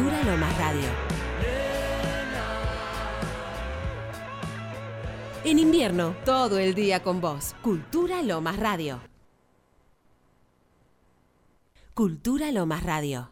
Cultura 0.06 0.24
Lomas 0.24 0.58
Radio. 0.60 0.88
En 5.44 5.58
invierno, 5.58 6.16
todo 6.24 6.60
el 6.60 6.76
día 6.76 7.02
con 7.02 7.22
vos. 7.22 7.56
Cultura 7.64 8.22
Lomas 8.22 8.58
Radio. 8.58 9.00
Cultura 11.96 12.52
Lomas 12.52 12.84
Radio. 12.84 13.32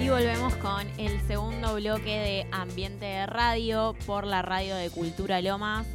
Y 0.00 0.08
volvemos 0.08 0.54
con 0.56 0.88
el 0.98 1.20
segundo 1.26 1.74
bloque 1.74 2.04
de 2.04 2.46
Ambiente 2.52 3.04
de 3.04 3.26
Radio 3.26 3.94
por 4.06 4.26
la 4.26 4.40
radio 4.40 4.76
de 4.76 4.88
Cultura 4.88 5.42
Lomas 5.42 5.86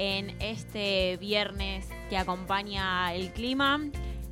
en 0.00 0.34
este 0.40 1.18
viernes 1.18 1.86
que 2.08 2.16
acompaña 2.16 3.12
el 3.12 3.32
clima. 3.34 3.78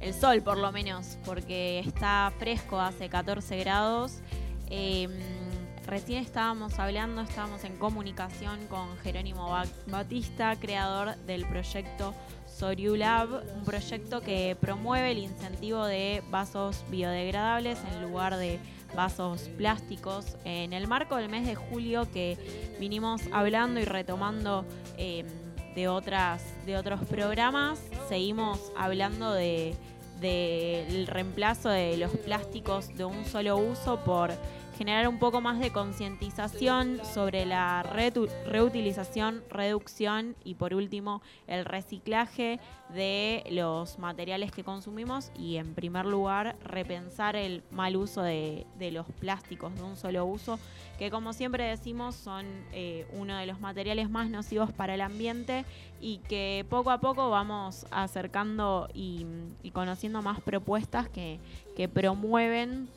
el 0.00 0.14
sol 0.14 0.40
por 0.42 0.56
lo 0.56 0.72
menos, 0.72 1.18
porque 1.26 1.80
está 1.80 2.32
fresco, 2.38 2.80
hace 2.80 3.10
14 3.10 3.58
grados. 3.58 4.20
Em, 4.70 5.10
recién 5.84 6.22
estábamos 6.22 6.78
hablando, 6.78 7.20
estábamos 7.20 7.64
en 7.64 7.76
comunicación 7.76 8.66
con 8.68 8.96
Jerónimo 8.98 9.54
Batista, 9.88 10.56
creador 10.58 11.16
del 11.26 11.44
proyecto 11.46 12.14
Soriulab, 12.46 13.42
un 13.54 13.64
proyecto 13.64 14.22
que 14.22 14.56
promueve 14.58 15.10
el 15.10 15.18
incentivo 15.18 15.84
de 15.84 16.22
vasos 16.30 16.82
biodegradables 16.88 17.78
en 17.92 18.02
lugar 18.08 18.36
de 18.36 18.58
vasos 18.96 19.50
plásticos. 19.58 20.38
En 20.44 20.72
el 20.72 20.86
marco 20.88 21.16
del 21.16 21.28
mes 21.28 21.46
de 21.46 21.56
julio 21.56 22.10
que 22.10 22.38
vinimos 22.80 23.20
hablando 23.32 23.80
y 23.80 23.84
retomando 23.84 24.64
em, 24.96 25.26
de, 25.74 25.88
otras, 25.88 26.42
de 26.66 26.76
otros 26.76 27.00
programas, 27.06 27.78
seguimos 28.08 28.72
hablando 28.76 29.32
de 29.32 29.74
del 30.20 31.06
reemplazo 31.06 31.68
de 31.68 31.96
los 31.96 32.10
plásticos 32.10 32.88
de 32.96 33.04
un 33.04 33.24
solo 33.24 33.56
uso 33.56 34.00
por 34.04 34.30
generar 34.78 35.08
un 35.08 35.18
poco 35.18 35.40
más 35.40 35.58
de 35.58 35.72
concientización 35.72 37.00
sobre 37.04 37.44
la 37.44 37.82
reutilización, 37.82 39.42
reducción 39.50 40.36
y 40.44 40.54
por 40.54 40.72
último 40.72 41.20
el 41.48 41.64
reciclaje 41.64 42.60
de 42.94 43.42
los 43.50 43.98
materiales 43.98 44.52
que 44.52 44.62
consumimos 44.62 45.32
y 45.36 45.56
en 45.56 45.74
primer 45.74 46.06
lugar 46.06 46.54
repensar 46.62 47.34
el 47.34 47.64
mal 47.72 47.96
uso 47.96 48.22
de, 48.22 48.66
los 48.92 49.06
plásticos 49.18 49.74
de 49.74 49.82
un 49.82 49.96
solo 49.96 50.24
uso 50.24 50.60
que 50.96 51.10
como 51.10 51.32
siempre 51.32 51.64
decimos 51.64 52.14
son 52.14 52.46
eh, 52.72 53.04
uno 53.12 53.36
de 53.36 53.46
los 53.46 53.58
materiales 53.58 54.08
más 54.08 54.30
nocivos 54.30 54.72
para 54.72 54.94
el 54.94 55.00
ambiente 55.00 55.64
y 56.00 56.18
que 56.18 56.64
poco 56.70 56.92
a 56.92 57.00
poco 57.00 57.30
vamos 57.30 57.84
acercando 57.90 58.88
y, 58.94 59.26
conociendo 59.72 60.22
más 60.22 60.40
propuestas 60.40 61.08
que 61.08 61.40
promueven 61.92 62.88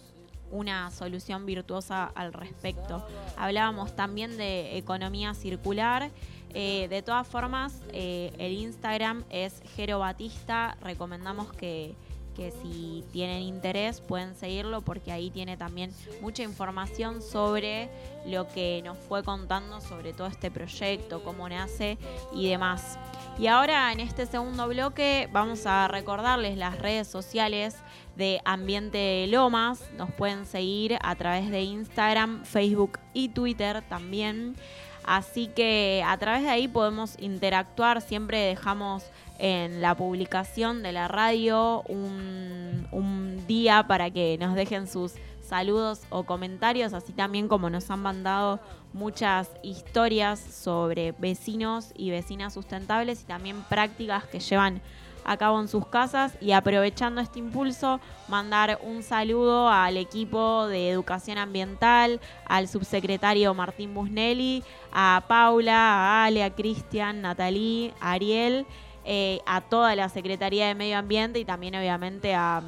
una 0.51 0.91
solución 0.91 1.45
virtuosa 1.45 2.11
al 2.15 2.33
respecto. 2.33 3.05
Hablábamos 3.37 3.95
también 3.95 4.37
de 4.37 4.77
economía 4.77 5.33
circular. 5.33 6.11
Eh, 6.53 6.87
de 6.89 7.01
todas 7.01 7.27
formas, 7.27 7.81
eh, 7.93 8.33
el 8.37 8.53
Instagram 8.53 9.23
es 9.29 9.61
Jero 9.75 9.99
Batista. 9.99 10.77
Recomendamos 10.81 11.51
que, 11.53 11.95
que 12.35 12.51
si 12.51 13.03
tienen 13.11 13.41
interés 13.41 14.01
pueden 14.01 14.35
seguirlo 14.35 14.81
porque 14.81 15.11
ahí 15.11 15.29
tiene 15.29 15.57
también 15.57 15.93
mucha 16.21 16.43
información 16.43 17.21
sobre 17.21 17.89
lo 18.25 18.47
que 18.47 18.81
nos 18.83 18.97
fue 18.97 19.23
contando 19.23 19.81
sobre 19.81 20.13
todo 20.13 20.27
este 20.27 20.51
proyecto, 20.51 21.23
cómo 21.23 21.47
nace 21.47 21.97
y 22.33 22.49
demás. 22.49 22.97
Y 23.39 23.47
ahora 23.47 23.91
en 23.91 23.99
este 23.99 24.25
segundo 24.25 24.67
bloque 24.67 25.29
vamos 25.31 25.65
a 25.65 25.87
recordarles 25.87 26.57
las 26.57 26.77
redes 26.79 27.07
sociales 27.07 27.77
de 28.21 28.39
Ambiente 28.45 29.25
Lomas. 29.29 29.81
Nos 29.97 30.11
pueden 30.11 30.45
seguir 30.45 30.99
a 31.01 31.15
través 31.15 31.49
de 31.49 31.63
Instagram, 31.63 32.43
Facebook 32.43 32.99
y 33.15 33.29
Twitter 33.29 33.81
también. 33.89 34.55
Así 35.03 35.47
que 35.47 36.03
a 36.05 36.15
través 36.19 36.43
de 36.43 36.49
ahí 36.49 36.67
podemos 36.67 37.15
interactuar. 37.17 37.99
Siempre 37.99 38.37
dejamos 38.37 39.03
en 39.39 39.81
la 39.81 39.95
publicación 39.95 40.83
de 40.83 40.91
la 40.91 41.07
radio 41.07 41.81
un, 41.87 42.87
un 42.91 43.43
día 43.47 43.87
para 43.87 44.11
que 44.11 44.37
nos 44.39 44.53
dejen 44.53 44.87
sus 44.87 45.13
saludos 45.41 46.01
o 46.11 46.23
comentarios, 46.23 46.93
así 46.93 47.13
también 47.13 47.47
como 47.47 47.71
nos 47.71 47.89
han 47.89 48.03
mandado 48.03 48.59
muchas 48.93 49.49
historias 49.63 50.39
sobre 50.39 51.13
vecinos 51.13 51.91
y 51.95 52.11
vecinas 52.11 52.53
sustentables 52.53 53.23
y 53.23 53.25
también 53.25 53.63
prácticas 53.63 54.25
que 54.25 54.39
llevan 54.39 54.79
a 55.23 55.37
cabo 55.37 55.59
en 55.59 55.67
sus 55.67 55.85
casas 55.87 56.33
y 56.41 56.51
aprovechando 56.51 57.21
este 57.21 57.39
impulso, 57.39 57.99
mandar 58.27 58.79
un 58.83 59.03
saludo 59.03 59.69
al 59.69 59.97
equipo 59.97 60.67
de 60.67 60.89
educación 60.89 61.37
ambiental, 61.37 62.19
al 62.45 62.67
subsecretario 62.67 63.53
Martín 63.53 63.93
Busnelli, 63.93 64.63
a 64.91 65.23
Paula, 65.27 65.75
a 65.75 66.25
Ale, 66.25 66.43
a 66.43 66.53
Cristian, 66.53 67.21
Natalí, 67.21 67.93
a 67.99 68.11
Ariel, 68.13 68.65
eh, 69.03 69.39
a 69.45 69.61
toda 69.61 69.95
la 69.95 70.09
Secretaría 70.09 70.67
de 70.67 70.75
Medio 70.75 70.97
Ambiente 70.97 71.39
y 71.39 71.45
también 71.45 71.75
obviamente 71.75 72.35
a 72.35 72.61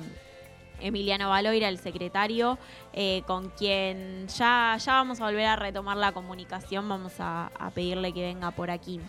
Emiliano 0.83 1.29
Valoira, 1.29 1.69
el 1.69 1.77
secretario, 1.77 2.57
eh, 2.91 3.23
con 3.25 3.49
quien 3.49 4.27
ya, 4.27 4.77
ya 4.77 4.93
vamos 4.93 5.21
a 5.21 5.25
volver 5.25 5.45
a 5.45 5.55
retomar 5.55 5.95
la 5.95 6.11
comunicación, 6.11 6.89
vamos 6.89 7.13
a, 7.19 7.49
pedirle 7.73 8.13
que 8.13 8.21
venga 8.21 8.51
por 8.51 8.69
aquí. 8.69 8.99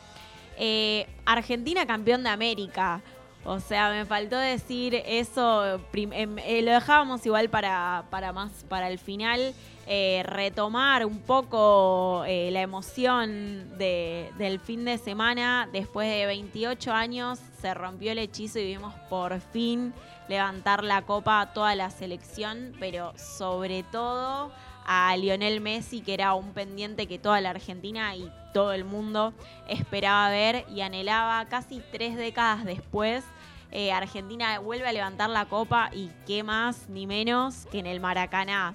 Eh, 0.56 1.06
Argentina 1.24 1.84
campeón 1.84 2.22
de 2.22 2.28
América. 2.28 3.02
O 3.46 3.60
sea, 3.60 3.90
me 3.90 4.06
faltó 4.06 4.38
decir 4.38 4.94
eso, 5.06 5.78
em, 5.92 6.38
eh, 6.38 6.62
lo 6.62 6.72
dejábamos 6.72 7.26
igual 7.26 7.50
para, 7.50 8.04
para 8.10 8.32
más 8.32 8.50
para 8.70 8.88
el 8.88 8.98
final, 8.98 9.54
eh, 9.86 10.22
retomar 10.24 11.04
un 11.04 11.18
poco 11.20 12.24
eh, 12.26 12.48
la 12.50 12.62
emoción 12.62 13.76
de, 13.76 14.30
del 14.38 14.60
fin 14.60 14.86
de 14.86 14.96
semana. 14.96 15.68
Después 15.70 16.08
de 16.08 16.24
28 16.24 16.90
años 16.92 17.38
se 17.60 17.74
rompió 17.74 18.12
el 18.12 18.18
hechizo 18.18 18.58
y 18.58 18.64
vimos 18.64 18.94
por 19.10 19.38
fin 19.40 19.92
levantar 20.28 20.82
la 20.82 21.02
copa 21.02 21.42
a 21.42 21.52
toda 21.52 21.74
la 21.74 21.90
selección, 21.90 22.72
pero 22.80 23.12
sobre 23.18 23.82
todo 23.82 24.50
a 24.84 25.16
Lionel 25.16 25.60
Messi, 25.60 26.00
que 26.00 26.14
era 26.14 26.34
un 26.34 26.52
pendiente 26.52 27.06
que 27.06 27.18
toda 27.18 27.40
la 27.40 27.50
Argentina 27.50 28.14
y 28.16 28.30
todo 28.52 28.72
el 28.72 28.84
mundo 28.84 29.34
esperaba 29.68 30.30
ver 30.30 30.64
y 30.74 30.80
anhelaba 30.80 31.44
casi 31.46 31.82
tres 31.92 32.16
décadas 32.16 32.64
después. 32.64 33.24
Eh, 33.72 33.90
Argentina 33.90 34.60
vuelve 34.60 34.86
a 34.86 34.92
levantar 34.92 35.28
la 35.30 35.46
copa 35.46 35.90
y 35.92 36.10
qué 36.26 36.44
más 36.44 36.88
ni 36.88 37.06
menos 37.06 37.66
que 37.72 37.80
en 37.80 37.86
el 37.86 37.98
Maracaná. 38.00 38.74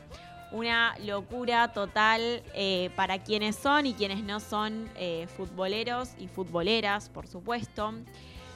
Una 0.52 0.96
locura 1.00 1.72
total 1.72 2.44
eh, 2.54 2.90
para 2.96 3.20
quienes 3.20 3.56
son 3.56 3.86
y 3.86 3.94
quienes 3.94 4.24
no 4.24 4.40
son 4.40 4.90
eh, 4.96 5.28
futboleros 5.38 6.10
y 6.20 6.28
futboleras, 6.28 7.08
por 7.08 7.28
supuesto. 7.28 7.94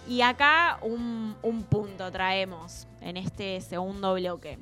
Y 0.08 0.22
acá 0.22 0.80
un, 0.82 1.36
un 1.42 1.64
punto 1.64 2.12
traemos 2.12 2.88
en 3.00 3.16
este 3.16 3.62
segundo 3.62 4.16
bloque. 4.16 4.60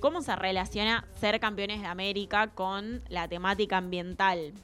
¿Cómo 0.00 0.22
se 0.22 0.34
relaciona 0.34 1.04
ser 1.20 1.38
campeones 1.40 1.82
de 1.82 1.86
América 1.86 2.46
con 2.48 3.02
la 3.10 3.28
temática 3.28 3.76
ambiental? 3.76 4.54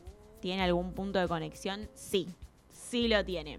¿Tiene 0.41 0.63
algún 0.63 0.95
punto 0.95 1.19
de 1.19 1.29
conexión? 1.29 1.91
Sí, 1.95 2.27
sí 2.73 3.07
lo 3.07 3.23
tiene. 3.23 3.59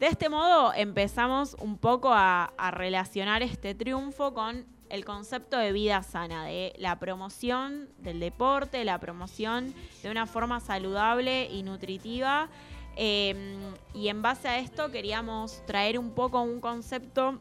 De 0.00 0.08
este 0.08 0.28
modo 0.28 0.72
empezamos 0.74 1.54
un 1.60 1.78
poco 1.78 2.10
a, 2.12 2.52
relacionar 2.72 3.44
este 3.44 3.76
triunfo 3.76 4.34
con 4.34 4.66
el 4.90 5.04
concepto 5.04 5.56
de 5.56 5.70
vida 5.70 6.02
sana, 6.02 6.46
de 6.46 6.72
la 6.78 6.98
promoción 6.98 7.88
del 7.98 8.18
deporte, 8.18 8.84
la 8.84 8.98
promoción 8.98 9.72
de 10.02 10.10
una 10.10 10.26
forma 10.26 10.58
saludable 10.58 11.46
y 11.46 11.62
nutritiva. 11.62 12.48
Em, 12.96 13.60
y 13.94 14.08
en 14.08 14.20
base 14.20 14.48
a 14.48 14.58
esto 14.58 14.90
queríamos 14.90 15.64
traer 15.64 15.96
un 15.96 16.10
poco 16.10 16.40
un 16.42 16.60
concepto 16.60 17.38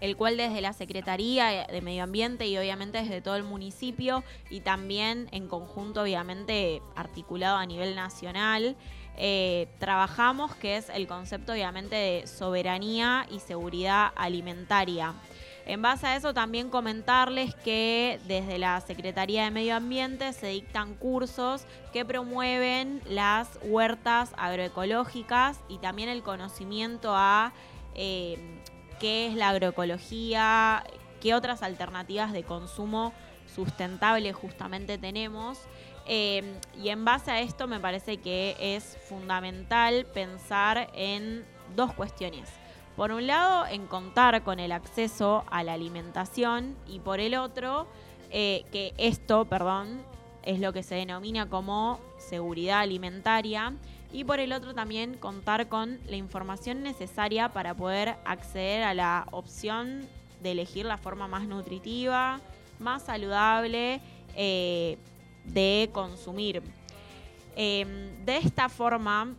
el 0.00 0.16
cual 0.16 0.36
desde 0.36 0.60
la 0.60 0.72
Secretaría 0.72 1.66
de 1.66 1.80
Medio 1.80 2.04
Ambiente 2.04 2.46
y 2.46 2.56
obviamente 2.58 2.98
desde 2.98 3.20
todo 3.20 3.36
el 3.36 3.44
municipio 3.44 4.24
y 4.50 4.60
también 4.60 5.28
en 5.32 5.48
conjunto 5.48 6.02
obviamente 6.02 6.82
articulado 6.94 7.56
a 7.56 7.66
nivel 7.66 7.94
nacional, 7.94 8.76
eh, 9.16 9.68
trabajamos, 9.78 10.54
que 10.54 10.76
es 10.76 10.90
el 10.90 11.06
concepto 11.06 11.52
obviamente 11.52 11.96
de 11.96 12.26
soberanía 12.26 13.26
y 13.30 13.40
seguridad 13.40 14.12
alimentaria. 14.14 15.14
En 15.64 15.82
base 15.82 16.06
a 16.06 16.14
eso 16.14 16.32
también 16.32 16.70
comentarles 16.70 17.54
que 17.56 18.20
desde 18.28 18.56
la 18.58 18.80
Secretaría 18.82 19.44
de 19.44 19.50
Medio 19.50 19.74
Ambiente 19.74 20.32
se 20.32 20.46
dictan 20.46 20.94
cursos 20.94 21.64
que 21.92 22.04
promueven 22.04 23.02
las 23.08 23.58
huertas 23.62 24.32
agroecológicas 24.36 25.58
y 25.68 25.78
también 25.78 26.08
el 26.08 26.22
conocimiento 26.22 27.16
a 27.16 27.52
eh, 27.96 28.38
qué 29.00 29.26
es 29.26 29.34
la 29.34 29.50
agroecología, 29.50 30.84
qué 31.20 31.34
otras 31.34 31.62
alternativas 31.62 32.32
de 32.32 32.42
consumo 32.44 33.12
sustentable 33.54 34.32
justamente 34.32 34.98
tenemos. 34.98 35.58
Eh, 36.06 36.58
y 36.80 36.90
en 36.90 37.04
base 37.04 37.30
a 37.30 37.40
esto 37.40 37.66
me 37.66 37.80
parece 37.80 38.18
que 38.18 38.56
es 38.60 38.96
fundamental 39.08 40.06
pensar 40.06 40.88
en 40.94 41.44
dos 41.74 41.92
cuestiones. 41.94 42.48
Por 42.96 43.12
un 43.12 43.26
lado, 43.26 43.66
en 43.66 43.86
contar 43.86 44.42
con 44.42 44.58
el 44.58 44.72
acceso 44.72 45.44
a 45.50 45.62
la 45.62 45.74
alimentación 45.74 46.76
y 46.86 47.00
por 47.00 47.20
el 47.20 47.34
otro, 47.34 47.86
eh, 48.30 48.64
que 48.72 48.94
esto, 48.96 49.44
perdón, 49.44 50.02
es 50.42 50.60
lo 50.60 50.72
que 50.72 50.82
se 50.82 50.94
denomina 50.94 51.48
como 51.48 52.00
seguridad 52.18 52.80
alimentaria 52.80 53.74
y 54.16 54.24
por 54.24 54.40
el 54.40 54.54
otro 54.54 54.72
también 54.72 55.18
contar 55.18 55.68
con 55.68 55.98
la 56.08 56.16
información 56.16 56.82
necesaria 56.82 57.50
para 57.50 57.74
poder 57.74 58.16
acceder 58.24 58.82
a 58.82 58.94
la 58.94 59.26
opción 59.30 60.08
de 60.42 60.52
elegir 60.52 60.86
la 60.86 60.96
forma 60.96 61.28
más 61.28 61.46
nutritiva, 61.46 62.40
más 62.78 63.02
saludable 63.02 64.00
eh, 64.34 64.96
de 65.44 65.90
consumir. 65.92 66.62
Em, 67.56 68.24
de 68.24 68.38
esta 68.38 68.70
forma, 68.70 69.34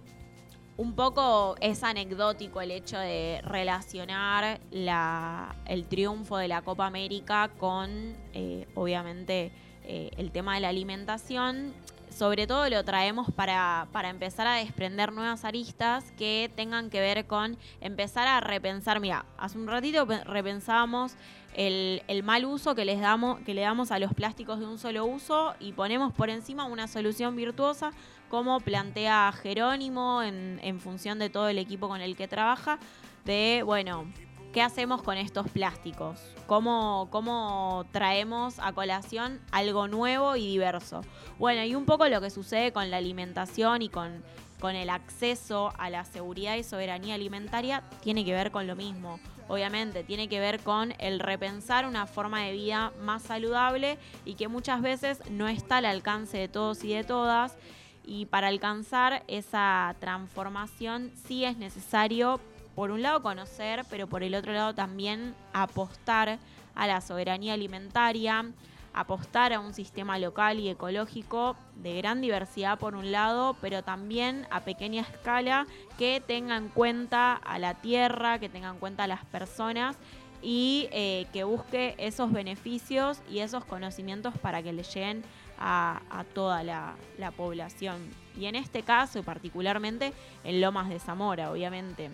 un 0.78 0.94
poco 0.94 1.56
es 1.60 1.84
anecdótico 1.84 2.62
el 2.62 2.70
hecho 2.70 3.00
de 3.00 3.42
relacionar 3.46 4.60
la, 4.70 5.56
el 5.66 5.86
triunfo 5.86 6.38
de 6.38 6.50
la 6.50 6.62
Copa 6.62 6.86
América 6.86 7.50
con, 7.58 8.16
eh, 8.32 8.68
obviamente, 8.76 9.52
eh, 9.86 10.12
el 10.18 10.30
tema 10.30 10.54
de 10.54 10.62
la 10.62 10.70
alimentación. 10.70 11.74
Sobre 12.18 12.48
todo 12.48 12.68
lo 12.68 12.84
traemos 12.84 13.30
para, 13.32 13.88
para 13.92 14.10
empezar 14.10 14.48
a 14.48 14.56
desprender 14.56 15.14
nuevas 15.14 15.46
aristas 15.46 16.04
que 16.18 16.52
tengan 16.56 16.90
que 16.90 17.00
ver 17.00 17.28
con 17.28 17.56
empezar 17.80 18.28
a 18.28 18.40
repensar. 18.40 19.00
Mira, 19.00 19.24
hace 19.38 19.60
un 19.60 19.68
ratito 19.68 20.08
pe- 20.08 20.24
repensábamos 20.24 21.14
el, 21.54 22.02
el 22.08 22.24
mal 22.24 22.46
uso 22.46 22.74
que, 22.74 22.86
les 22.86 23.00
damos, 23.00 23.40
que 23.42 23.54
le 23.54 23.62
damos 23.62 23.92
a 23.92 24.00
los 24.00 24.16
plásticos 24.16 24.60
de 24.60 24.66
un 24.66 24.80
solo 24.80 25.06
uso 25.06 25.54
y 25.60 25.74
ponemos 25.74 26.12
por 26.12 26.32
encima 26.32 26.66
una 26.66 26.88
solución 26.88 27.36
virtuosa 27.36 27.92
como 28.30 28.62
plantea 28.62 29.32
Jerónimo 29.44 30.24
en, 30.24 30.60
en 30.64 30.80
función 30.80 31.20
de 31.20 31.30
todo 31.30 31.50
el 31.50 31.60
equipo 31.60 31.88
con 31.88 32.02
el 32.02 32.16
que 32.16 32.28
trabaja, 32.28 32.80
de, 33.26 33.62
bueno, 33.64 34.06
¿qué 34.54 34.62
hacemos 34.62 35.02
con 35.02 35.18
estos 35.18 35.50
plásticos? 35.50 36.20
¿Cómo, 36.46 37.08
¿Cómo 37.12 37.86
traemos 37.92 38.60
a 38.60 38.74
colación 38.74 39.40
algo 39.52 39.88
nuevo 39.88 40.36
y 40.36 40.48
diverso? 40.48 41.02
Bueno, 41.38 41.64
y 41.64 41.76
un 41.76 41.86
poco 41.86 42.08
lo 42.08 42.22
que 42.22 42.30
sucede 42.30 42.72
con 42.72 42.90
la 42.90 42.98
alimentación 42.98 43.82
y 43.82 43.90
con, 43.90 44.24
con 44.60 44.76
el 44.76 44.90
acceso 44.90 45.74
a 45.78 45.90
la 45.90 46.06
seguridad 46.06 46.56
y 46.56 46.64
soberanía 46.64 47.16
alimentaria 47.16 47.84
tiene 48.02 48.26
que 48.26 48.34
ver 48.34 48.52
con 48.52 48.68
lo 48.68 48.76
mismo. 48.76 49.20
Obviamente, 49.50 50.04
tiene 50.04 50.28
que 50.28 50.40
ver 50.40 50.60
con 50.60 50.94
el 51.00 51.20
repensar 51.20 51.86
una 51.86 52.06
forma 52.06 52.44
de 52.44 52.52
vida 52.52 52.92
más 53.02 53.24
saludable 53.24 53.98
y 54.26 54.36
que 54.36 54.48
muchas 54.48 54.82
veces 54.82 55.22
no 55.30 55.48
está 55.48 55.78
al 55.78 55.86
alcance 55.86 56.38
de 56.38 56.48
todos 56.50 56.84
y 56.84 56.94
de 56.94 57.04
todas. 57.04 57.56
Y 58.04 58.26
para 58.26 58.48
alcanzar 58.48 59.24
esa 59.28 59.96
transformación 60.00 61.12
sí 61.16 61.46
es 61.46 61.58
necesario, 61.58 62.40
por 62.78 62.92
un 62.92 63.02
lado, 63.02 63.24
conocer, 63.24 63.86
pero 63.90 64.06
por 64.06 64.22
el 64.22 64.36
otro 64.36 64.54
lado 64.54 64.76
también 64.76 65.34
apostar 65.52 66.38
a 66.76 66.86
la 66.86 67.02
soberanía 67.02 67.54
alimentaria, 67.54 68.52
apostar 68.94 69.52
a 69.52 69.60
un 69.60 69.74
sistema 69.74 70.20
local 70.20 70.60
y 70.60 70.70
ecológico 70.70 71.56
de 71.78 71.98
gran 71.98 72.22
diversidad 72.22 72.78
por 72.78 72.94
un 72.94 73.12
lado, 73.12 73.56
pero 73.62 73.82
también 73.82 74.46
a 74.52 74.60
pequeña 74.60 75.02
escala 75.02 75.66
que 75.98 76.22
tenga 76.22 76.56
en 76.56 76.70
cuenta 76.70 77.34
a 77.34 77.58
la 77.58 77.74
tierra, 77.74 78.38
que 78.38 78.48
tenga 78.48 78.70
en 78.70 78.78
cuenta 78.78 79.06
a 79.06 79.08
las 79.08 79.26
personas 79.26 79.98
y 80.44 80.88
eh, 80.92 81.26
que 81.34 81.46
busque 81.46 81.96
esos 81.98 82.32
beneficios 82.32 83.24
y 83.28 83.40
esos 83.40 83.66
conocimientos 83.66 84.38
para 84.38 84.62
que 84.62 84.72
le 84.72 84.84
lleguen 84.84 85.24
a, 85.58 86.24
toda 86.36 86.62
la, 86.62 86.94
la 87.18 87.32
población. 87.32 88.08
Y 88.38 88.46
en 88.46 88.54
este 88.54 88.84
caso, 88.84 89.24
particularmente 89.24 90.14
en 90.44 90.62
Lomas 90.62 90.90
de 90.90 91.00
Zamora, 91.00 91.52
obviamente. 91.52 92.12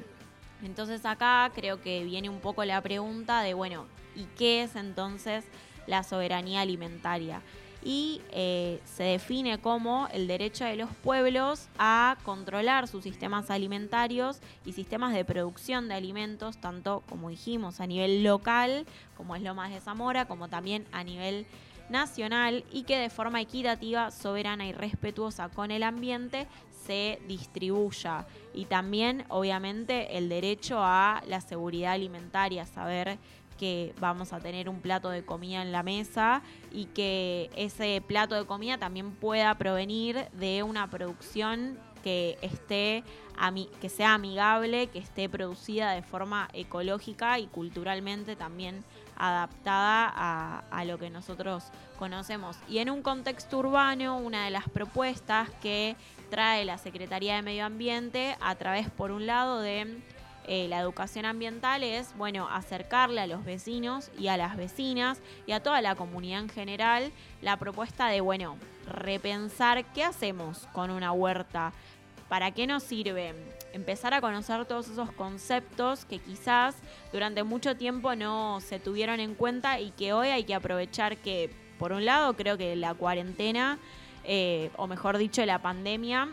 Entonces 0.63 1.05
acá 1.05 1.51
creo 1.53 1.81
que 1.81 2.03
viene 2.03 2.29
un 2.29 2.39
poco 2.39 2.63
la 2.65 2.81
pregunta 2.81 3.41
de, 3.41 3.53
bueno, 3.53 3.85
¿y 4.15 4.23
qué 4.37 4.63
es 4.63 4.75
entonces 4.75 5.43
la 5.87 6.03
soberanía 6.03 6.61
alimentaria? 6.61 7.41
Y 7.85 8.21
eh, 8.31 8.79
se 8.85 9.03
define 9.03 9.57
como 9.59 10.07
el 10.13 10.25
derecho 10.25 10.63
de 10.63 10.77
los 10.77 10.89
pueblos 11.03 11.67
a 11.77 12.15
controlar 12.23 12.87
sus 12.87 13.03
sistemas 13.03 13.49
alimentarios 13.49 14.39
y 14.65 14.71
sistemas 14.71 15.13
de 15.13 15.25
producción 15.25 15.89
de 15.89 15.95
alimentos, 15.95 16.57
tanto 16.57 17.03
como 17.09 17.29
dijimos 17.29 17.81
a 17.81 17.87
nivel 17.87 18.23
local, 18.23 18.85
como 19.17 19.35
es 19.35 19.41
Lomas 19.41 19.69
de 19.69 19.81
Zamora, 19.81 20.25
como 20.25 20.47
también 20.47 20.85
a 20.93 21.03
nivel 21.03 21.45
nacional 21.89 22.63
y 22.71 22.83
que 22.83 22.97
de 22.97 23.09
forma 23.09 23.41
equitativa, 23.41 24.11
soberana 24.11 24.67
y 24.67 24.73
respetuosa 24.73 25.49
con 25.49 25.71
el 25.71 25.83
ambiente 25.83 26.47
se 26.85 27.19
distribuya. 27.27 28.25
Y 28.53 28.65
también, 28.65 29.25
obviamente, 29.29 30.17
el 30.17 30.29
derecho 30.29 30.79
a 30.79 31.21
la 31.27 31.41
seguridad 31.41 31.93
alimentaria, 31.93 32.65
saber 32.65 33.17
que 33.57 33.93
vamos 33.99 34.33
a 34.33 34.39
tener 34.39 34.67
un 34.67 34.81
plato 34.81 35.09
de 35.09 35.23
comida 35.23 35.61
en 35.61 35.71
la 35.71 35.83
mesa 35.83 36.41
y 36.71 36.85
que 36.85 37.49
ese 37.55 38.03
plato 38.05 38.35
de 38.35 38.45
comida 38.45 38.77
también 38.77 39.11
pueda 39.11 39.55
provenir 39.55 40.27
de 40.33 40.63
una 40.63 40.89
producción 40.89 41.79
que 42.03 42.37
esté 42.41 43.03
que 43.81 43.89
sea 43.89 44.13
amigable, 44.13 44.87
que 44.87 44.99
esté 44.99 45.27
producida 45.27 45.91
de 45.91 46.03
forma 46.03 46.49
ecológica 46.53 47.39
y 47.39 47.47
culturalmente 47.47 48.35
también 48.35 48.83
adaptada 49.17 50.63
a, 50.71 50.85
lo 50.85 50.97
que 50.97 51.09
nosotros 51.09 51.65
conocemos. 51.97 52.57
Y 52.67 52.79
en 52.79 52.89
un 52.89 53.01
contexto 53.01 53.59
urbano, 53.59 54.17
una 54.17 54.45
de 54.45 54.51
las 54.51 54.67
propuestas 54.69 55.49
que 55.61 55.95
trae 56.29 56.65
la 56.65 56.77
Secretaría 56.77 57.35
de 57.35 57.41
Medio 57.41 57.65
Ambiente 57.65 58.37
a 58.41 58.55
través, 58.55 58.89
por 58.89 59.11
un 59.11 59.25
lado, 59.25 59.59
de 59.59 60.01
eh, 60.45 60.67
la 60.67 60.79
educación 60.79 61.25
ambiental 61.25 61.83
es, 61.83 62.15
bueno, 62.17 62.49
acercarle 62.49 63.21
a 63.21 63.27
los 63.27 63.45
vecinos 63.45 64.11
y 64.19 64.27
a 64.27 64.35
las 64.35 64.57
vecinas 64.57 65.21
y 65.47 65.53
a 65.53 65.61
toda 65.61 65.81
la 65.81 65.95
comunidad 65.95 66.41
en 66.41 66.49
general 66.49 67.11
la 67.41 67.55
propuesta 67.57 68.07
de, 68.07 68.19
bueno, 68.19 68.57
repensar 68.85 69.85
qué 69.93 70.03
hacemos 70.03 70.67
con 70.73 70.91
una 70.91 71.13
huerta, 71.13 71.71
para 72.27 72.51
qué 72.51 72.67
nos 72.67 72.83
sirve, 72.83 73.33
empezar 73.73 74.13
a 74.13 74.21
conocer 74.21 74.65
todos 74.65 74.87
esos 74.87 75.11
conceptos 75.11 76.05
que 76.05 76.19
quizás 76.19 76.75
durante 77.11 77.43
mucho 77.43 77.75
tiempo 77.75 78.15
no 78.15 78.61
se 78.61 78.79
tuvieron 78.79 79.19
en 79.19 79.35
cuenta 79.35 79.79
y 79.79 79.91
que 79.91 80.13
hoy 80.13 80.29
hay 80.29 80.43
que 80.45 80.55
aprovechar 80.55 81.17
que, 81.17 81.53
por 81.79 81.91
un 81.91 82.05
lado, 82.05 82.35
creo 82.35 82.57
que 82.57 82.75
la 82.75 82.93
cuarentena, 82.93 83.79
eh, 84.23 84.71
o 84.77 84.87
mejor 84.87 85.17
dicho, 85.17 85.45
la 85.45 85.59
pandemia, 85.59 86.29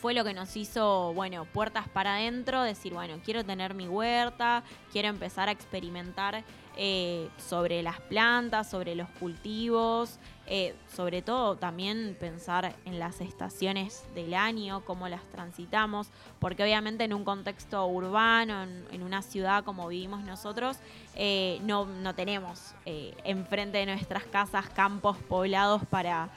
fue 0.00 0.14
lo 0.14 0.24
que 0.24 0.34
nos 0.34 0.56
hizo, 0.56 1.14
bueno, 1.14 1.44
puertas 1.44 1.88
para 1.88 2.16
adentro, 2.16 2.62
decir, 2.62 2.92
bueno, 2.92 3.20
quiero 3.24 3.44
tener 3.44 3.74
mi 3.74 3.86
huerta, 3.86 4.64
quiero 4.90 5.06
empezar 5.06 5.48
a 5.48 5.52
experimentar 5.52 6.42
eh, 6.76 7.28
sobre 7.36 7.84
las 7.84 8.00
plantas, 8.00 8.68
sobre 8.68 8.96
los 8.96 9.08
cultivos, 9.20 10.18
eh, 10.54 10.74
sobre 10.94 11.22
todo 11.22 11.56
también 11.56 12.14
pensar 12.20 12.76
en 12.84 12.98
las 12.98 13.22
estaciones 13.22 14.04
del 14.14 14.34
año, 14.34 14.84
cómo 14.84 15.08
las 15.08 15.22
transitamos, 15.30 16.08
porque 16.40 16.62
obviamente 16.62 17.04
en 17.04 17.14
un 17.14 17.24
contexto 17.24 17.86
urbano, 17.86 18.64
en, 18.90 19.02
una 19.02 19.22
ciudad 19.22 19.64
como 19.64 19.88
vivimos 19.88 20.24
nosotros, 20.24 20.76
eh, 21.16 21.58
no, 21.62 21.86
no 21.86 22.14
tenemos 22.14 22.74
eh, 22.84 23.14
enfrente 23.24 23.78
de 23.78 23.86
nuestras 23.86 24.24
casas 24.24 24.68
campos 24.68 25.16
poblados 25.26 25.86
para 25.86 26.28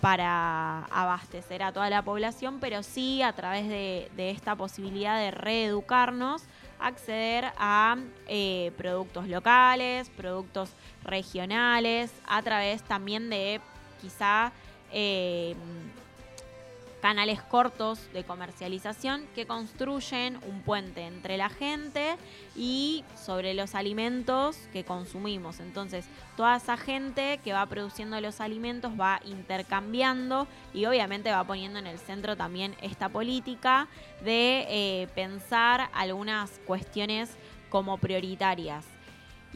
para 0.00 0.84
abastecer 0.84 1.64
a 1.64 1.72
toda 1.72 1.90
la 1.90 2.02
población, 2.02 2.60
pero 2.60 2.84
sí 2.84 3.20
a 3.20 3.32
través 3.32 3.68
de, 3.68 4.08
de 4.14 4.30
esta 4.30 4.54
posibilidad 4.54 5.18
de 5.18 5.32
reeducarnos, 5.32 6.44
acceder 6.80 7.52
a 7.58 7.96
eh, 8.26 8.72
productos 8.76 9.28
locales, 9.28 10.10
productos 10.10 10.70
regionales, 11.04 12.12
a 12.26 12.42
través 12.42 12.82
también 12.82 13.30
de 13.30 13.60
quizá 14.00 14.52
eh, 14.92 15.54
canales 17.00 17.42
cortos 17.42 18.00
de 18.12 18.24
comercialización 18.24 19.26
que 19.34 19.46
construyen 19.46 20.38
un 20.48 20.62
puente 20.62 21.06
entre 21.06 21.36
la 21.36 21.48
gente 21.48 22.16
y 22.56 23.04
sobre 23.16 23.54
los 23.54 23.74
alimentos 23.74 24.56
que 24.72 24.84
consumimos. 24.84 25.60
Entonces, 25.60 26.06
toda 26.36 26.56
esa 26.56 26.76
gente 26.76 27.40
que 27.44 27.52
va 27.52 27.66
produciendo 27.66 28.20
los 28.20 28.40
alimentos 28.40 28.92
va 28.98 29.20
intercambiando 29.24 30.46
y 30.74 30.86
obviamente 30.86 31.30
va 31.30 31.44
poniendo 31.44 31.78
en 31.78 31.86
el 31.86 31.98
centro 31.98 32.36
también 32.36 32.74
esta 32.82 33.08
política 33.08 33.88
de 34.24 34.66
eh, 34.68 35.08
pensar 35.14 35.90
algunas 35.92 36.60
cuestiones 36.66 37.30
como 37.70 37.98
prioritarias. 37.98 38.97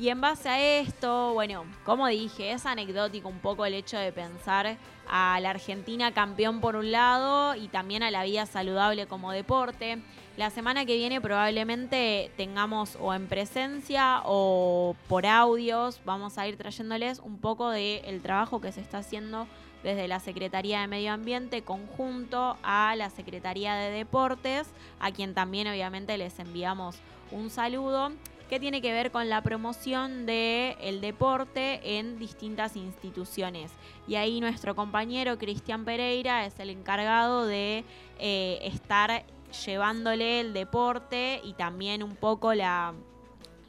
Y 0.02 0.08
en 0.08 0.20
base 0.20 0.48
a 0.48 0.80
esto, 0.80 1.32
bueno, 1.32 1.64
como 1.84 2.08
dije, 2.08 2.50
es 2.50 2.66
anecdótico 2.66 3.28
un 3.28 3.38
poco 3.38 3.66
el 3.66 3.74
hecho 3.74 3.96
de 3.96 4.10
pensar 4.10 4.76
a 5.08 5.38
la 5.38 5.50
Argentina 5.50 6.10
campeón 6.10 6.60
por 6.60 6.74
un 6.74 6.90
lado 6.90 7.54
y 7.54 7.68
también 7.68 8.02
a 8.02 8.10
la 8.10 8.24
vida 8.24 8.44
saludable 8.46 9.06
como 9.06 9.30
deporte. 9.30 10.02
La 10.36 10.50
semana 10.50 10.84
que 10.86 10.96
viene 10.96 11.20
probablemente 11.20 12.32
tengamos 12.36 12.98
o 13.00 13.14
en 13.14 13.28
presencia 13.28 14.22
o 14.24 14.96
por 15.08 15.24
audios, 15.24 16.00
vamos 16.04 16.36
a 16.36 16.48
ir 16.48 16.56
trayéndoles 16.56 17.20
un 17.20 17.38
poco 17.38 17.70
del 17.70 18.22
trabajo 18.22 18.60
que 18.60 18.72
se 18.72 18.80
está 18.80 18.98
haciendo 18.98 19.46
desde 19.84 20.08
la 20.08 20.18
Secretaría 20.18 20.80
de 20.80 20.88
Medio 20.88 21.12
Ambiente 21.12 21.62
conjunto 21.62 22.56
a 22.64 22.96
la 22.96 23.08
Secretaría 23.08 23.76
de 23.76 23.92
Deportes, 23.92 24.66
a 24.98 25.12
quien 25.12 25.32
también 25.32 25.68
obviamente 25.68 26.18
les 26.18 26.40
enviamos 26.40 26.96
un 27.30 27.50
saludo 27.50 28.10
que 28.52 28.60
tiene 28.60 28.82
que 28.82 28.92
ver 28.92 29.10
con 29.10 29.30
la 29.30 29.42
promoción 29.42 30.26
del 30.26 30.76
el 30.82 31.00
deporte 31.00 31.98
en 31.98 32.18
distintas 32.18 32.76
instituciones. 32.76 33.72
Y 34.06 34.16
ahí 34.16 34.42
nuestro 34.42 34.76
compañero 34.76 35.38
Cristian 35.38 35.86
Pereira 35.86 36.44
es 36.44 36.60
el 36.60 36.68
encargado 36.68 37.46
de 37.46 37.82
eh, 38.18 38.58
estar 38.60 39.24
llevándole 39.64 40.40
el 40.40 40.52
deporte 40.52 41.40
y 41.42 41.54
también 41.54 42.02
un 42.02 42.14
poco 42.14 42.52
la, 42.52 42.92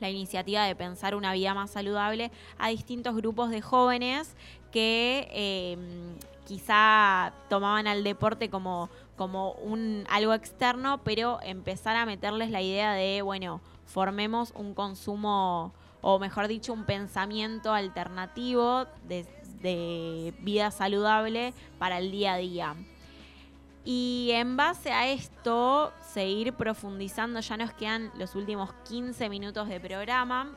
la 0.02 0.10
iniciativa 0.10 0.66
de 0.66 0.76
pensar 0.76 1.16
una 1.16 1.32
vida 1.32 1.54
más 1.54 1.72
saludable 1.72 2.30
a 2.58 2.68
distintos 2.68 3.16
grupos 3.16 3.52
de 3.52 3.62
jóvenes 3.62 4.36
que, 4.74 5.30
eh, 5.32 5.78
quizá 6.46 7.34
tomaban 7.50 7.88
al 7.88 8.04
deporte 8.04 8.50
como, 8.50 8.90
como 9.16 9.54
un 9.54 10.06
algo 10.10 10.34
externo, 10.34 11.02
pero 11.04 11.40
empezar 11.44 11.96
a 11.96 12.06
meterles 12.06 12.50
la 12.50 12.62
idea 12.62 12.94
de, 12.94 13.22
bueno, 13.22 13.62
formemos 13.86 14.52
un 14.56 14.74
consumo, 14.74 15.74
o 16.02 16.20
mejor 16.20 16.48
dicho, 16.48 16.74
un 16.74 16.86
pensamiento 16.86 17.74
alternativo 17.74 18.86
de, 19.08 19.26
de 19.62 20.34
vida 20.40 20.72
saludable 20.72 21.54
para 21.80 22.00
el 22.00 22.12
día 22.12 22.34
a 22.34 22.38
día. 22.38 22.76
Y 23.86 24.30
en 24.32 24.56
base 24.56 24.92
a 24.92 25.10
esto, 25.10 25.92
seguir 26.02 26.54
profundizando, 26.54 27.42
ya 27.42 27.58
nos 27.58 27.74
quedan 27.74 28.12
los 28.18 28.34
últimos 28.36 28.72
15 28.88 29.28
minutos 29.30 29.68
de 29.68 29.80
programa. 29.80 30.56